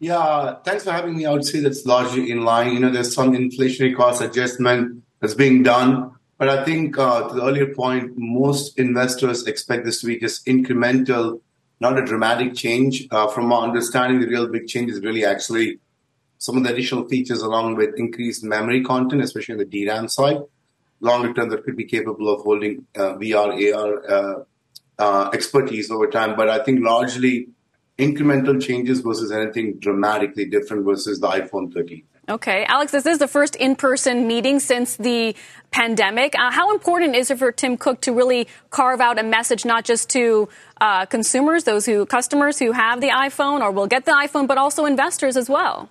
[0.00, 1.24] Yeah, thanks for having me.
[1.26, 2.72] I would say that's largely in line.
[2.74, 6.12] You know, there's some inflationary cost adjustment that's being done.
[6.38, 10.46] But I think uh, to the earlier point, most investors expect this to be just
[10.46, 11.40] incremental,
[11.80, 13.08] not a dramatic change.
[13.10, 15.80] Uh, from my understanding, the real big change is really actually
[16.38, 20.38] some of the additional features along with increased memory content, especially on the DRAM side,
[21.00, 24.44] longer term that could be capable of holding uh, VR, AR uh,
[25.00, 26.36] uh, expertise over time.
[26.36, 27.48] But I think largely
[27.98, 32.04] incremental changes versus anything dramatically different versus the iPhone 13.
[32.28, 32.66] Okay.
[32.66, 35.34] Alex, this is the first in person meeting since the
[35.70, 36.38] pandemic.
[36.38, 39.86] Uh, how important is it for Tim Cook to really carve out a message, not
[39.86, 44.12] just to uh, consumers, those who, customers who have the iPhone or will get the
[44.12, 45.88] iPhone, but also investors as well?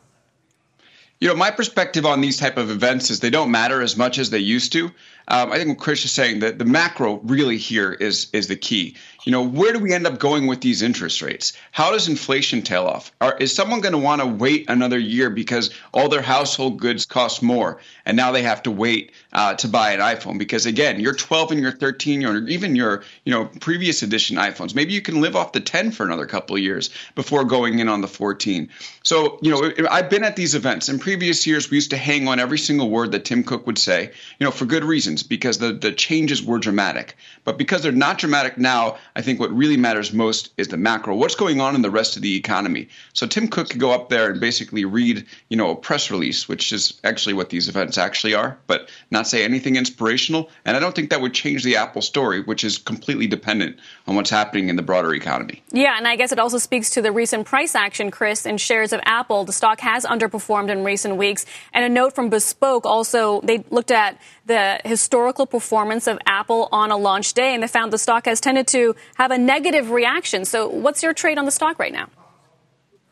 [1.19, 4.19] You know, my perspective on these type of events is they don't matter as much
[4.19, 4.91] as they used to.
[5.29, 8.55] Um, I think what Krish is saying that the macro really here is is the
[8.55, 8.95] key.
[9.25, 11.51] You know, where do we end up going with these interest rates?
[11.71, 13.11] How does inflation tail off?
[13.19, 17.05] Are, is someone going to want to wait another year because all their household goods
[17.05, 20.37] cost more, and now they have to wait uh, to buy an iPhone?
[20.37, 24.73] Because again, your 12 and your 13, or even your you know previous edition iPhones,
[24.73, 27.89] maybe you can live off the 10 for another couple of years before going in
[27.89, 28.69] on the 14.
[29.03, 31.69] So you know, I've been at these events in previous years.
[31.69, 34.11] We used to hang on every single word that Tim Cook would say.
[34.39, 37.15] You know, for good reason reasons because the, the changes were dramatic.
[37.43, 41.15] But because they're not dramatic now, I think what really matters most is the macro.
[41.15, 42.87] What's going on in the rest of the economy?
[43.13, 46.47] So Tim Cook could go up there and basically read, you know, a press release,
[46.47, 50.49] which is actually what these events actually are, but not say anything inspirational.
[50.65, 53.77] And I don't think that would change the Apple story, which is completely dependent
[54.07, 55.61] on what's happening in the broader economy.
[55.71, 58.93] Yeah, and I guess it also speaks to the recent price action, Krish, in shares
[58.93, 59.45] of Apple.
[59.45, 61.45] The stock has underperformed in recent weeks.
[61.73, 66.91] And a note from Bespoke also, they looked at the historical performance of Apple on
[66.91, 70.45] a launch day, and they found the stock has tended to have a negative reaction.
[70.45, 72.09] So, what's your trade on the stock right now?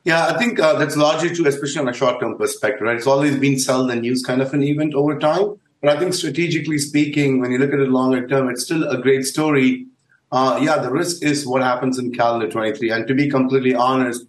[0.04, 2.96] Yeah, I think uh, that's largely true, especially on a short term perspective, right?
[2.96, 5.60] It's always been sell the news kind of an event over time.
[5.82, 9.02] But I think strategically speaking, when you look at it longer term, it's still a
[9.02, 9.88] great story.
[10.32, 12.92] Uh, yeah, the risk is what happens in calendar 23.
[12.92, 14.26] And to be completely honest,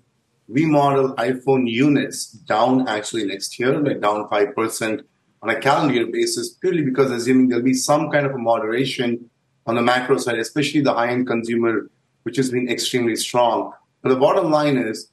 [0.48, 5.04] we model iPhone units down actually next year, like down 5%
[5.46, 9.30] on a calendar year basis, purely because assuming there'll be some kind of a moderation
[9.66, 11.90] on the macro side, especially the high end consumer,
[12.24, 13.72] which has been extremely strong.
[14.02, 15.10] But the bottom line is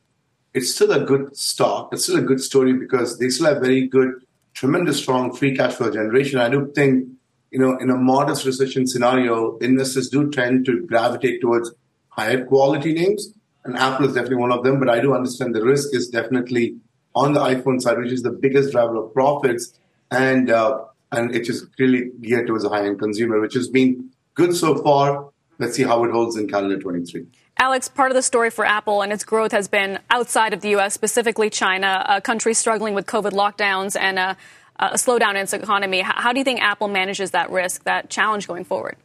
[0.54, 1.90] it's still a good stock.
[1.92, 5.74] It's still a good story because they still have very good, tremendous strong free cash
[5.74, 6.40] flow generation.
[6.40, 7.08] I do think,
[7.52, 11.72] you know, in a modest recession scenario, investors do tend to gravitate towards
[12.10, 13.34] higher quality names
[13.66, 14.80] and Apple is definitely one of them.
[14.80, 16.78] But I do understand the risk is definitely
[17.16, 19.80] on the iPhone side, which is the biggest driver of profits,
[20.14, 24.56] and uh, and it is really geared towards a high-end consumer, which has been good
[24.56, 25.30] so far.
[25.60, 27.26] Let's see how it holds in calendar 23.
[27.58, 30.70] Alex, part of the story for Apple and its growth has been outside of the
[30.70, 34.36] U.S., specifically China, a country struggling with COVID lockdowns and a,
[34.80, 36.02] a slowdown in its economy.
[36.02, 38.98] How do you think Apple manages that risk, that challenge going forward?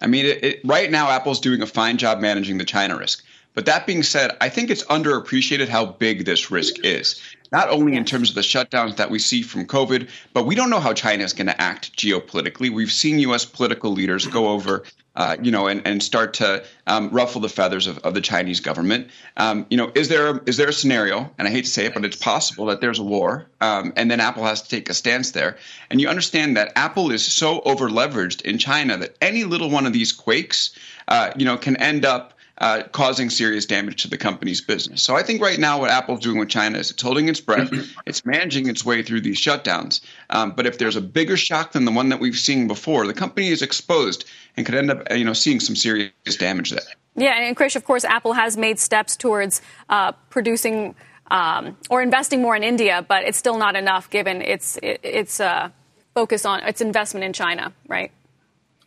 [0.00, 3.24] I mean, it, it, right now, Apple's doing a fine job managing the China risk.
[3.54, 7.20] But that being said, I think it's underappreciated how big this risk is.
[7.50, 10.70] Not only in terms of the shutdowns that we see from COVID, but we don't
[10.70, 12.70] know how China is going to act geopolitically.
[12.70, 13.44] We've seen U.S.
[13.44, 14.84] political leaders go over,
[15.16, 18.60] uh, you know, and, and start to um, ruffle the feathers of, of the Chinese
[18.60, 19.08] government.
[19.36, 21.30] Um, you know, is there a, is there a scenario?
[21.38, 24.10] And I hate to say it, but it's possible that there's a war, um, and
[24.10, 25.56] then Apple has to take a stance there.
[25.90, 29.86] And you understand that Apple is so over leveraged in China that any little one
[29.86, 30.70] of these quakes,
[31.08, 35.02] uh, you know, can end up uh, causing serious damage to the company's business.
[35.02, 37.70] So I think right now what Apple's doing with China is it's holding its breath,
[38.06, 40.00] it's managing its way through these shutdowns.
[40.30, 43.14] Um, but if there's a bigger shock than the one that we've seen before, the
[43.14, 44.24] company is exposed
[44.56, 46.80] and could end up, you know, seeing some serious damage there.
[47.14, 50.94] Yeah, and Krish, of course, Apple has made steps towards uh, producing
[51.30, 55.70] um, or investing more in India, but it's still not enough given its its uh,
[56.14, 58.12] focus on its investment in China, right?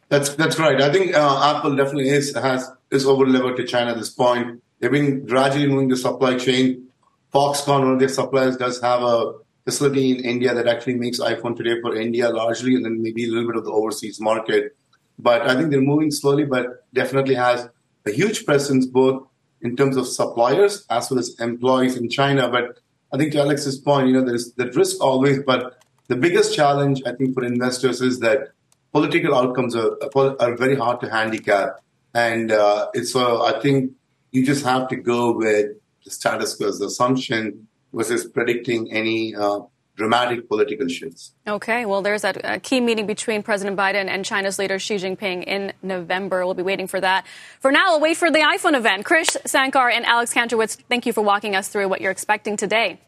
[0.10, 0.82] That's that's right.
[0.82, 4.62] I think uh, Apple definitely is has is over levered to China at this point.
[4.80, 6.88] They've been gradually moving the supply chain.
[7.34, 11.56] Foxconn, one of their suppliers, does have a facility in India that actually makes iPhone
[11.56, 14.76] today for India largely, and then maybe a little bit of the overseas market.
[15.18, 17.70] But I think they're moving slowly, but definitely has
[18.06, 19.28] a huge presence both
[19.62, 22.50] in terms of suppliers as well as employees in China.
[22.50, 22.80] But
[23.14, 27.02] I think to Alex's point, you know, there's the risk always, but the biggest challenge
[27.06, 28.50] I think for investors is that
[28.92, 31.82] political outcomes are, are very hard to handicap.
[32.14, 33.92] And uh, it's so I think
[34.32, 39.62] you just have to go with the status quo as assumption versus predicting any uh,
[39.96, 41.34] dramatic political shifts.
[41.48, 45.44] Okay, well, there's a, a, key meeting between President Biden and China's leader Xi Jinping
[45.44, 46.46] in November.
[46.46, 47.26] We'll be waiting for that.
[47.60, 49.06] For now, we'll wait for the iPhone event.
[49.06, 53.00] Krish Sankar and Alex Kantrowitz, thank you for walking us through what you're expecting today.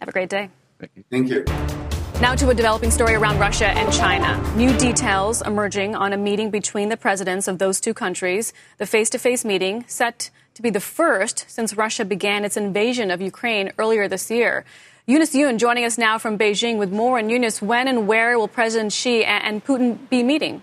[0.00, 0.50] Have a great day.
[0.78, 1.04] Thank you.
[1.10, 1.83] Thank you.
[2.20, 4.40] Now to a developing story around Russia and China.
[4.56, 8.52] New details emerging on a meeting between the presidents of those two countries.
[8.78, 13.10] The face to face meeting set to be the first since Russia began its invasion
[13.10, 14.64] of Ukraine earlier this year.
[15.06, 17.18] Eunice Yoon joining us now from Beijing with more.
[17.18, 20.62] And Eunice, when and where will President Xi and Putin be meeting?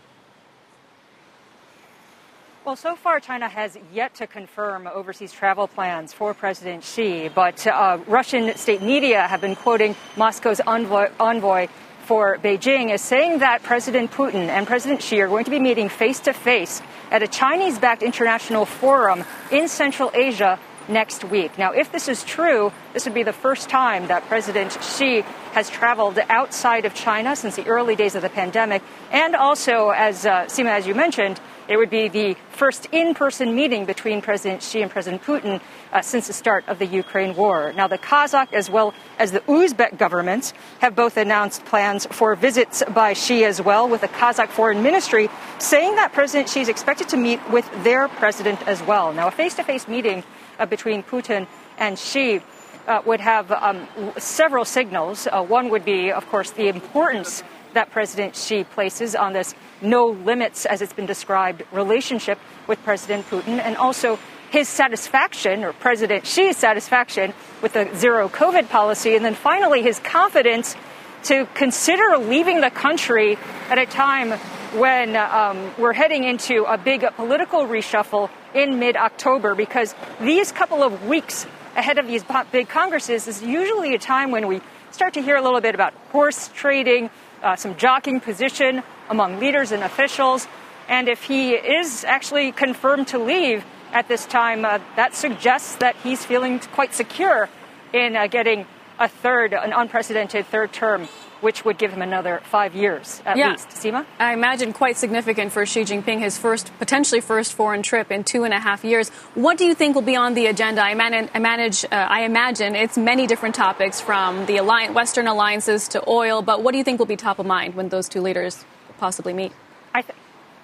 [2.63, 7.65] Well, so far, China has yet to confirm overseas travel plans for President Xi, but
[7.65, 11.69] uh, Russian state media have been quoting Moscow's envoy, envoy
[12.05, 15.89] for Beijing as saying that President Putin and President Xi are going to be meeting
[15.89, 21.57] face to face at a Chinese backed international forum in Central Asia next week.
[21.57, 25.21] Now, if this is true, this would be the first time that President Xi
[25.53, 28.83] has traveled outside of China since the early days of the pandemic.
[29.11, 31.39] And also, as uh, Seema, as you mentioned,
[31.71, 35.61] it would be the first in person meeting between President Xi and President Putin
[35.93, 37.71] uh, since the start of the Ukraine war.
[37.71, 42.83] Now, the Kazakh as well as the Uzbek governments have both announced plans for visits
[42.93, 45.29] by Xi as well, with the Kazakh Foreign Ministry
[45.59, 49.13] saying that President Xi is expected to meet with their president as well.
[49.13, 50.25] Now, a face to face meeting
[50.59, 52.41] uh, between Putin and Xi
[52.87, 55.25] uh, would have um, several signals.
[55.25, 57.43] Uh, one would be, of course, the importance
[57.73, 63.25] that President Xi places on this no limits, as it's been described, relationship with President
[63.27, 64.19] Putin, and also
[64.49, 69.99] his satisfaction, or President Xi's satisfaction, with the zero COVID policy, and then finally his
[69.99, 70.75] confidence
[71.23, 73.37] to consider leaving the country
[73.69, 74.31] at a time
[74.77, 80.83] when um, we're heading into a big political reshuffle in mid October, because these couple
[80.83, 81.45] of weeks
[81.75, 84.61] ahead of these big congresses is usually a time when we
[84.91, 87.09] start to hear a little bit about horse trading,
[87.41, 90.47] uh, some jockeying position among leaders and officials.
[90.87, 93.63] And if he is actually confirmed to leave
[93.93, 97.49] at this time, uh, that suggests that he's feeling quite secure
[97.93, 98.65] in uh, getting
[98.99, 101.07] a third, an unprecedented third term
[101.41, 103.51] which would give him another five years at yeah.
[103.51, 103.69] least.
[103.69, 104.05] Seema?
[104.19, 108.43] I imagine quite significant for Xi Jinping, his first, potentially first foreign trip in two
[108.43, 109.09] and a half years.
[109.35, 110.81] What do you think will be on the agenda?
[110.81, 115.27] I, man- I manage, uh, I imagine it's many different topics from the alliance, Western
[115.27, 118.07] alliances to oil, but what do you think will be top of mind when those
[118.07, 118.63] two leaders
[118.97, 119.51] possibly meet?
[119.93, 120.17] I th-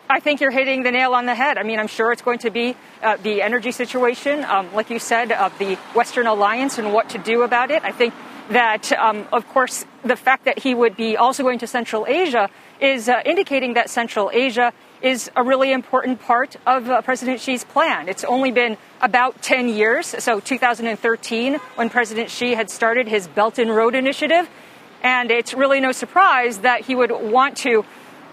[0.10, 1.58] I think you're hitting the nail on the head.
[1.58, 5.00] I mean, I'm sure it's going to be uh, the energy situation, um, like you
[5.00, 7.84] said, of the Western alliance and what to do about it.
[7.84, 8.14] I think
[8.50, 12.50] that, um, of course, the fact that he would be also going to Central Asia
[12.80, 17.64] is uh, indicating that Central Asia is a really important part of uh, President Xi's
[17.64, 18.08] plan.
[18.08, 23.60] It's only been about 10 years, so 2013, when President Xi had started his Belt
[23.60, 24.50] and Road Initiative.
[25.04, 27.86] And it's really no surprise that he would want to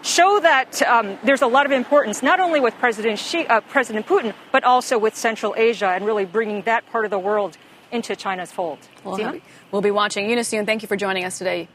[0.02, 4.06] show that um, there's a lot of importance, not only with President, Xi, uh, President
[4.06, 7.56] Putin, but also with Central Asia and really bringing that part of the world
[7.94, 8.78] into China's fold.
[9.04, 9.40] Well,
[9.70, 10.28] we'll be watching.
[10.28, 11.68] Eunice Yoon, thank you for joining us today.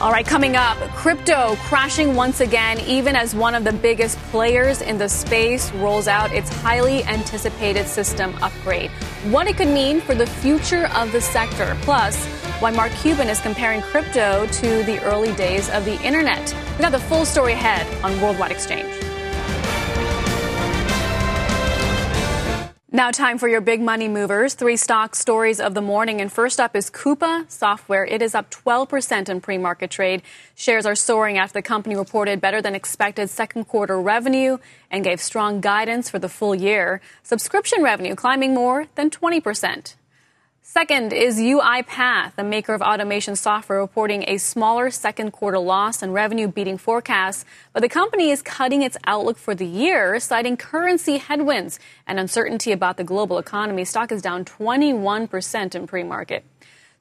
[0.00, 4.80] All right, coming up, crypto crashing once again, even as one of the biggest players
[4.80, 8.90] in the space rolls out its highly anticipated system upgrade.
[9.30, 12.24] What it could mean for the future of the sector, plus
[12.60, 16.52] why Mark Cuban is comparing crypto to the early days of the internet.
[16.78, 19.11] We got the full story ahead on Worldwide Exchange.
[22.94, 24.52] Now, time for your big money movers.
[24.52, 26.20] Three stock stories of the morning.
[26.20, 28.04] And first up is Coupa Software.
[28.04, 30.20] It is up 12% in pre market trade.
[30.54, 34.58] Shares are soaring after the company reported better than expected second quarter revenue
[34.90, 37.00] and gave strong guidance for the full year.
[37.22, 39.94] Subscription revenue climbing more than 20%.
[40.74, 46.14] Second is UiPath, the maker of automation software, reporting a smaller second quarter loss and
[46.14, 47.44] revenue beating forecasts.
[47.74, 52.72] But the company is cutting its outlook for the year, citing currency headwinds and uncertainty
[52.72, 53.84] about the global economy.
[53.84, 56.42] Stock is down 21% in pre market.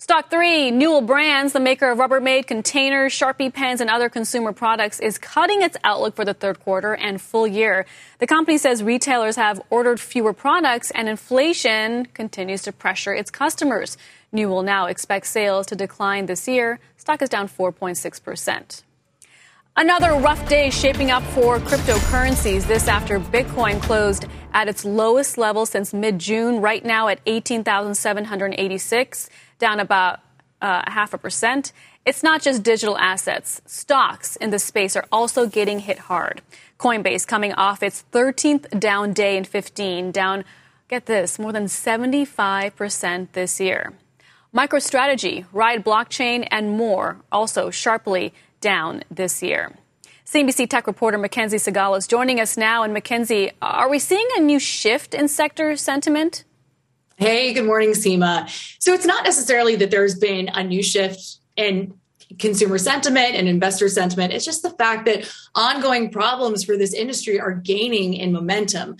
[0.02, 5.00] Stock three, Newell Brands, the maker of Rubbermaid containers, Sharpie pens, and other consumer products,
[5.00, 7.86] is cutting its outlook for the third quarter and full year.
[8.18, 13.96] The company says retailers have ordered fewer products and inflation continues to pressure its customers.
[14.32, 16.80] Newell now expects sales to decline this year.
[16.98, 18.82] Stock is down 4.6%.
[19.78, 22.68] Another rough day shaping up for cryptocurrencies.
[22.68, 29.30] This after Bitcoin closed at its lowest level since mid June, right now at 18,786
[29.62, 30.20] down about
[30.62, 31.72] uh, half a percent.
[32.06, 33.62] It's not just digital assets.
[33.66, 36.42] Stocks in the space are also getting hit hard.
[36.80, 40.44] Coinbase coming off its 13th down day in 15, down,
[40.90, 43.94] get this, more than 75% this year.
[44.54, 49.72] MicroStrategy, Riot Blockchain, and more also sharply down this year.
[50.26, 52.84] CNBC tech reporter Mackenzie Sigalos is joining us now.
[52.84, 56.46] And Mackenzie, are we seeing a new shift in sector sentiment?
[57.22, 58.50] Hey, good morning, Seema.
[58.80, 61.94] So it's not necessarily that there's been a new shift in
[62.40, 64.34] consumer sentiment and investor sentiment.
[64.34, 68.98] It's just the fact that ongoing problems for this industry are gaining in momentum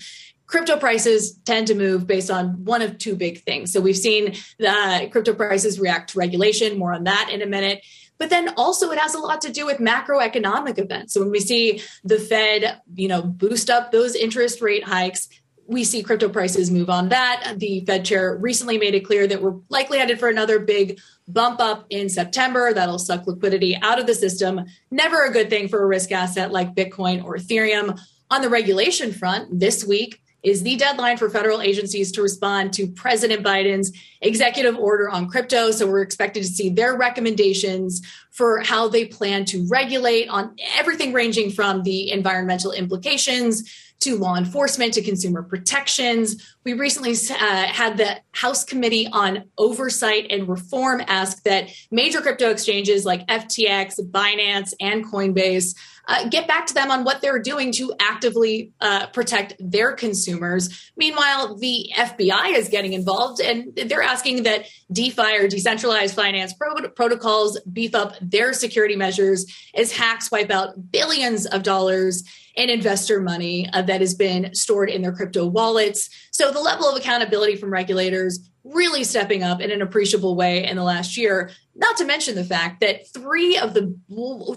[0.52, 3.72] crypto prices tend to move based on one of two big things.
[3.72, 7.82] So we've seen the crypto prices react to regulation, more on that in a minute.
[8.18, 11.14] But then also it has a lot to do with macroeconomic events.
[11.14, 15.28] So when we see the Fed, you know, boost up those interest rate hikes,
[15.72, 17.54] we see crypto prices move on that.
[17.56, 21.60] The Fed chair recently made it clear that we're likely headed for another big bump
[21.60, 22.72] up in September.
[22.72, 24.66] That'll suck liquidity out of the system.
[24.90, 27.98] Never a good thing for a risk asset like Bitcoin or Ethereum.
[28.30, 32.88] On the regulation front, this week is the deadline for federal agencies to respond to
[32.88, 35.70] President Biden's executive order on crypto.
[35.70, 41.12] So we're expected to see their recommendations for how they plan to regulate on everything
[41.12, 46.54] ranging from the environmental implications to law enforcement to consumer protections.
[46.64, 52.50] We recently uh, had the House Committee on Oversight and Reform ask that major crypto
[52.50, 55.74] exchanges like FTX, Binance, and Coinbase
[56.08, 60.90] uh, get back to them on what they're doing to actively uh, protect their consumers.
[60.96, 66.88] Meanwhile, the FBI is getting involved and they're asking that DeFi or decentralized finance pro-
[66.90, 72.24] protocols beef up their security measures as hacks wipe out billions of dollars
[72.54, 76.10] in investor money uh, that has been stored in their crypto wallets.
[76.30, 80.76] So the level of accountability from regulators really stepping up in an appreciable way in
[80.76, 81.50] the last year.
[81.74, 83.96] Not to mention the fact that three of the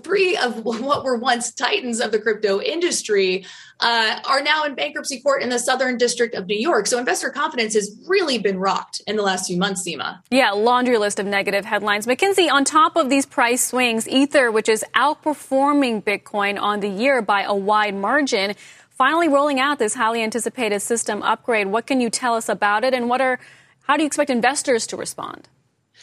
[0.03, 3.45] three of what were once titans of the crypto industry
[3.79, 6.87] uh, are now in bankruptcy court in the Southern District of New York.
[6.87, 10.19] So investor confidence has really been rocked in the last few months, Seema.
[10.29, 12.05] Yeah, laundry list of negative headlines.
[12.05, 17.21] Mackenzie on top of these price swings, Ether, which is outperforming Bitcoin on the year
[17.21, 18.55] by a wide margin,
[18.89, 21.67] finally rolling out this highly anticipated system upgrade.
[21.67, 23.39] What can you tell us about it, and what are
[23.87, 25.47] how do you expect investors to respond?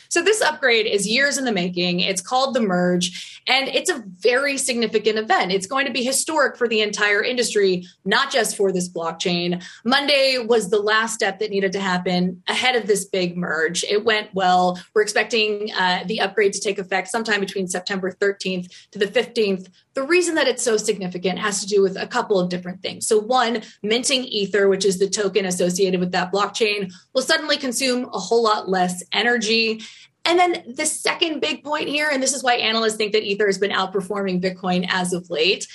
[0.09, 2.01] So this upgrade is years in the making.
[2.01, 5.53] It's called the merge and it's a very significant event.
[5.53, 9.65] It's going to be historic for the entire industry, not just for this blockchain.
[9.85, 13.85] Monday was the last step that needed to happen ahead of this big merge.
[13.85, 14.79] It went well.
[14.95, 19.69] We're expecting uh, the upgrade to take effect sometime between September 13th to the 15th
[19.95, 23.07] the reason that it's so significant has to do with a couple of different things.
[23.07, 28.05] So, one, minting Ether, which is the token associated with that blockchain, will suddenly consume
[28.13, 29.83] a whole lot less energy.
[30.25, 33.47] And then the second big point here, and this is why analysts think that Ether
[33.47, 35.67] has been outperforming Bitcoin as of late,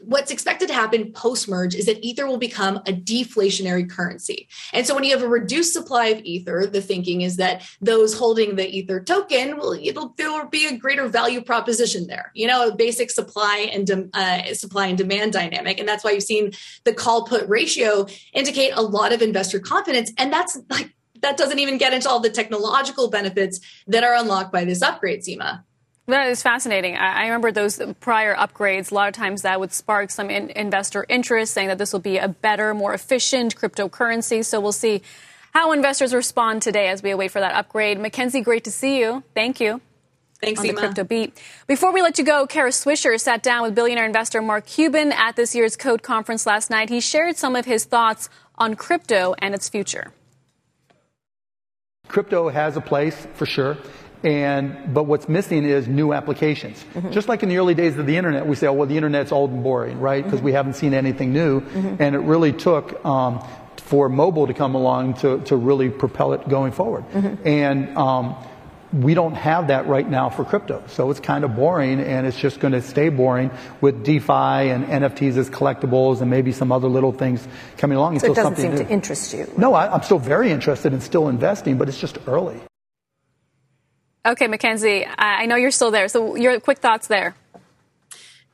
[0.00, 4.48] what's expected to happen post merge is that Ether will become a deflationary currency.
[4.72, 8.14] And so when you have a reduced supply of Ether, the thinking is that those
[8.14, 12.30] holding the Ether token will it'll there will be a greater value proposition there.
[12.34, 16.12] You know, a basic supply and de- uh, supply and demand dynamic, and that's why
[16.12, 16.52] you've seen
[16.84, 21.58] the call put ratio indicate a lot of investor confidence, and that's like that doesn't
[21.58, 25.62] even get into all the technological benefits that are unlocked by this upgrade, Seema.
[26.08, 26.96] That is fascinating.
[26.96, 28.92] I, remember those prior upgrades.
[28.92, 32.00] A lot of times that would spark some in, investor interest, saying that this will
[32.00, 34.44] be a better, more efficient cryptocurrency.
[34.44, 35.02] So we'll see
[35.52, 37.98] how investors respond today as we await for that upgrade.
[37.98, 39.24] Mackenzie, great to see you.
[39.34, 39.80] Thank you.
[40.40, 40.74] Thanks, on Emma.
[40.74, 41.42] the Crypto Beat.
[41.66, 45.34] Before we let you go, Kara Swisher sat down with billionaire investor Mark Cuban at
[45.34, 46.88] this year's Code Conference last night.
[46.88, 50.12] He shared some of his thoughts on crypto and its future.
[52.06, 53.76] Crypto has a place for sure.
[54.22, 56.84] And, but what's missing is new applications.
[56.94, 57.12] Mm-hmm.
[57.12, 59.32] Just like in the early days of the internet, we say, oh, well, the internet's
[59.32, 60.24] old and boring, right?
[60.24, 60.46] Because mm-hmm.
[60.46, 61.60] we haven't seen anything new.
[61.60, 62.02] Mm-hmm.
[62.02, 63.46] And it really took, um,
[63.76, 67.04] for mobile to come along to, to really propel it going forward.
[67.10, 67.46] Mm-hmm.
[67.46, 68.36] And, um,
[68.92, 70.82] we don't have that right now for crypto.
[70.88, 73.50] So it's kind of boring and it's just going to stay boring
[73.80, 77.46] with DeFi and NFTs as collectibles and maybe some other little things
[77.78, 78.18] coming along.
[78.20, 78.78] So it doesn't seem new.
[78.78, 79.52] to interest you.
[79.56, 82.60] No, I, I'm still very interested in still investing, but it's just early.
[84.26, 86.08] Okay, Mackenzie, I know you're still there.
[86.08, 87.36] So your quick thoughts there.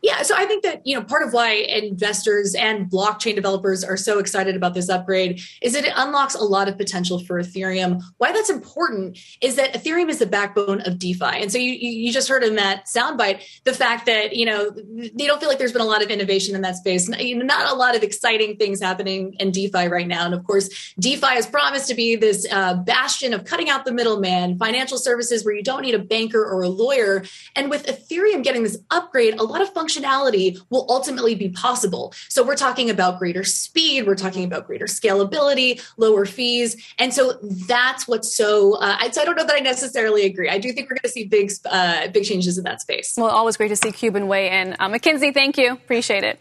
[0.02, 3.96] Yeah, so I think that you know part of why investors and blockchain developers are
[3.96, 8.02] so excited about this upgrade is that it unlocks a lot of potential for Ethereum.
[8.18, 12.12] Why that's important is that Ethereum is the backbone of DeFi, and so you you
[12.12, 15.72] just heard in that soundbite the fact that you know they don't feel like there's
[15.72, 19.36] been a lot of innovation in that space, not a lot of exciting things happening
[19.38, 20.24] in DeFi right now.
[20.24, 23.92] And of course, DeFi has promised to be this uh, bastion of cutting out the
[23.92, 27.24] middleman, financial services where you don't need a banker or a lawyer.
[27.54, 32.12] And with Ethereum getting this upgrade, a lot of functions functionality will ultimately be possible.
[32.28, 36.76] So we're talking about greater speed, we're talking about greater scalability, lower fees.
[36.98, 40.48] And so that's what's so, uh, I, so I don't know that I necessarily agree.
[40.48, 43.14] I do think we're going to see big, uh, big changes in that space.
[43.16, 44.76] Well, always great to see Cuban weigh in.
[44.78, 45.72] Uh, Mackenzie, thank you.
[45.72, 46.40] Appreciate it.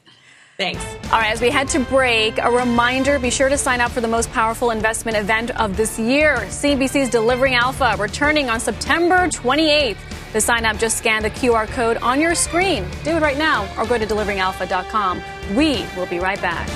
[0.61, 0.85] Thanks.
[1.05, 3.99] All right, as we head to break, a reminder be sure to sign up for
[3.99, 9.97] the most powerful investment event of this year CNBC's Delivering Alpha, returning on September 28th.
[10.33, 12.85] To sign up, just scan the QR code on your screen.
[13.03, 15.23] Do it right now or go to deliveringalpha.com.
[15.55, 16.69] We will be right back.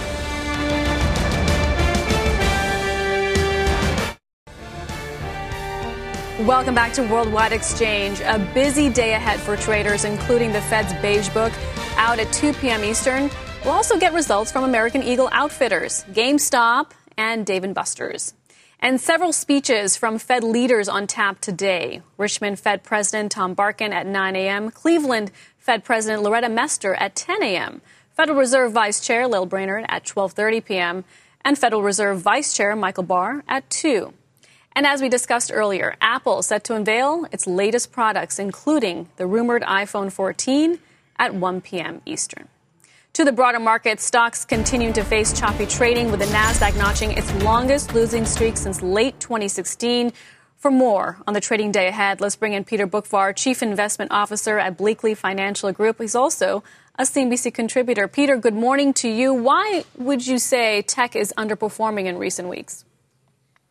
[6.48, 8.20] Welcome back to Worldwide Exchange.
[8.22, 11.54] A busy day ahead for traders, including the Fed's Beige Book
[11.98, 12.84] out at 2 p.m.
[12.84, 13.30] Eastern.
[13.66, 18.36] We'll also get results from American Eagle Outfitters, GameStop, and Dave & Buster's
[18.80, 22.04] and several speeches from Fed leaders on tap today.
[22.18, 27.42] Richmond Fed President Tom Barkin at 9 a.m., Cleveland Fed President Loretta Mester at 10
[27.42, 31.04] a.m., Federal Reserve Vice Chair Lael Brainard at 12:30 p.m.,
[31.44, 34.14] and Federal Reserve Vice Chair Michael Barr at 2.
[34.76, 39.64] And as we discussed earlier, Apple set to unveil its latest products, including the rumored
[39.64, 40.78] iPhone 14
[41.18, 42.04] at 1 p.m.
[42.06, 42.48] Eastern.
[43.16, 47.34] To the broader market, stocks continue to face choppy trading with the Nasdaq notching its
[47.46, 50.12] longest losing streak since late 2016.
[50.58, 54.60] For more on the trading day ahead, let's bring in Peter Boockvar, Chief Investment Officer
[54.60, 56.02] at Bleakley Financial Group.
[56.02, 56.62] He's also
[57.00, 58.10] a CNBC contributor.
[58.10, 59.34] Peter, good morning to you.
[59.34, 62.84] Why would you say tech is underperforming in recent weeks?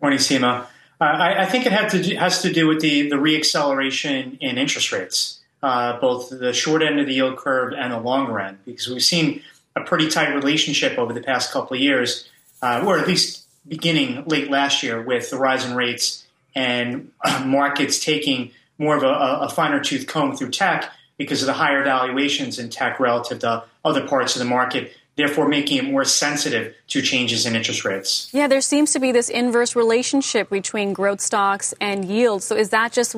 [0.00, 0.62] Morning, Seema.
[0.98, 4.56] Uh, I, I, think it to do, has to do with the, the reacceleration in
[4.56, 8.58] interest rates, uh, both the short end of the yield curve and the longer end,
[8.66, 9.40] because we've seen
[9.74, 12.28] a pretty tight relationship over the past couple of years,
[12.60, 17.10] uh, or at least beginning late last year with the rise in rates and
[17.46, 21.82] markets taking more of a, a finer tooth comb through tech because of the higher
[21.82, 26.74] valuations in tech relative to other parts of the market, therefore making it more sensitive
[26.88, 28.28] to changes in interest rates.
[28.32, 32.44] Yeah, there seems to be this inverse relationship between growth stocks and yields.
[32.44, 33.12] So is that just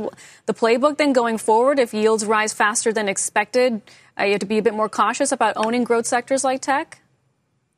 [0.47, 1.79] the playbook then going forward?
[1.79, 3.83] If yields rise faster than expected,
[4.19, 7.01] uh, you have to be a bit more cautious about owning growth sectors like tech?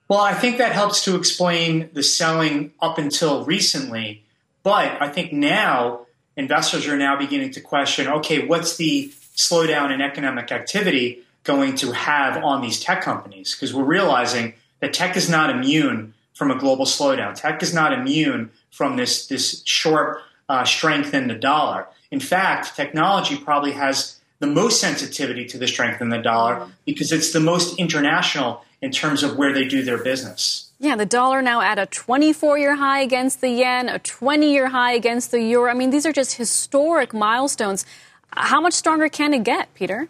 [0.08, 4.24] Well, I think that helps to explain the selling up until recently
[4.68, 6.06] but I think now
[6.36, 11.90] investors are now beginning to question okay, what's the slowdown in economic activity going to
[11.92, 13.54] have on these tech companies?
[13.54, 17.34] Because we're realizing that tech is not immune from a global slowdown.
[17.34, 21.86] Tech is not immune from this, this short uh, strength in the dollar.
[22.10, 27.10] In fact, technology probably has the most sensitivity to the strength in the dollar because
[27.12, 30.70] it's the most international in terms of where they do their business.
[30.78, 34.68] Yeah, the dollar now at a 24 year high against the yen, a 20 year
[34.68, 35.70] high against the euro.
[35.70, 37.84] I mean, these are just historic milestones.
[38.30, 40.08] How much stronger can it get, Peter?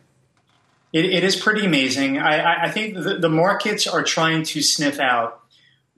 [0.92, 2.18] It, it is pretty amazing.
[2.18, 5.42] I, I think the, the, markets are trying to sniff out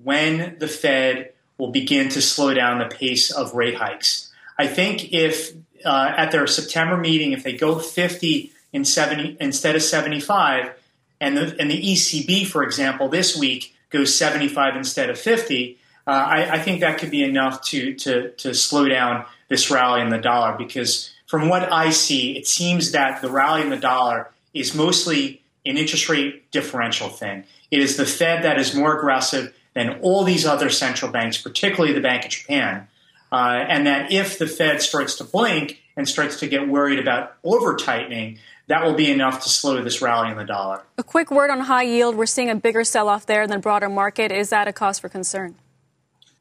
[0.02, 4.32] when the Fed will begin to slow down the pace of rate hikes.
[4.58, 5.52] I think if
[5.84, 10.72] uh, at their September meeting, if they go 50 in 70 instead of 75,
[11.20, 16.10] and the, and the ECB, for example, this week goes 75 instead of 50, uh,
[16.10, 20.08] I, I, think that could be enough to, to, to slow down this rally in
[20.08, 24.30] the dollar because from what I see, it seems that the rally in the dollar
[24.54, 27.44] is mostly an interest rate differential thing.
[27.70, 31.94] It is the Fed that is more aggressive than all these other central banks, particularly
[31.94, 32.88] the Bank of Japan.
[33.32, 37.36] Uh, and that if the Fed starts to blink and starts to get worried about
[37.44, 40.82] over tightening, that will be enough to slow this rally in the dollar.
[40.98, 42.16] A quick word on high yield.
[42.16, 44.32] We're seeing a bigger sell off there than broader market.
[44.32, 45.56] Is that a cause for concern?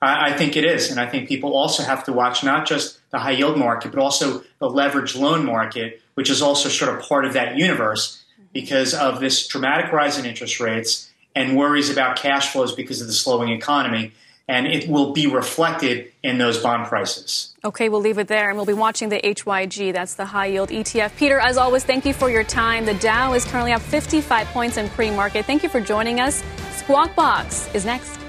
[0.02, 0.90] I, I think it is.
[0.90, 4.00] And I think people also have to watch not just the high yield market, but
[4.00, 8.94] also the leveraged loan market, which is also sort of part of that universe because
[8.94, 13.14] of this dramatic rise in interest rates and worries about cash flows because of the
[13.14, 14.12] slowing economy
[14.46, 17.56] and it will be reflected in those bond prices.
[17.64, 19.94] Okay, we'll leave it there, and we'll be watching the HYG.
[19.94, 21.16] That's the high yield ETF.
[21.16, 22.84] Peter, as always, thank you for your time.
[22.84, 25.46] The Dow is currently up 55 points in pre market.
[25.46, 26.44] Thank you for joining us.
[26.72, 28.29] Squawk Box is next.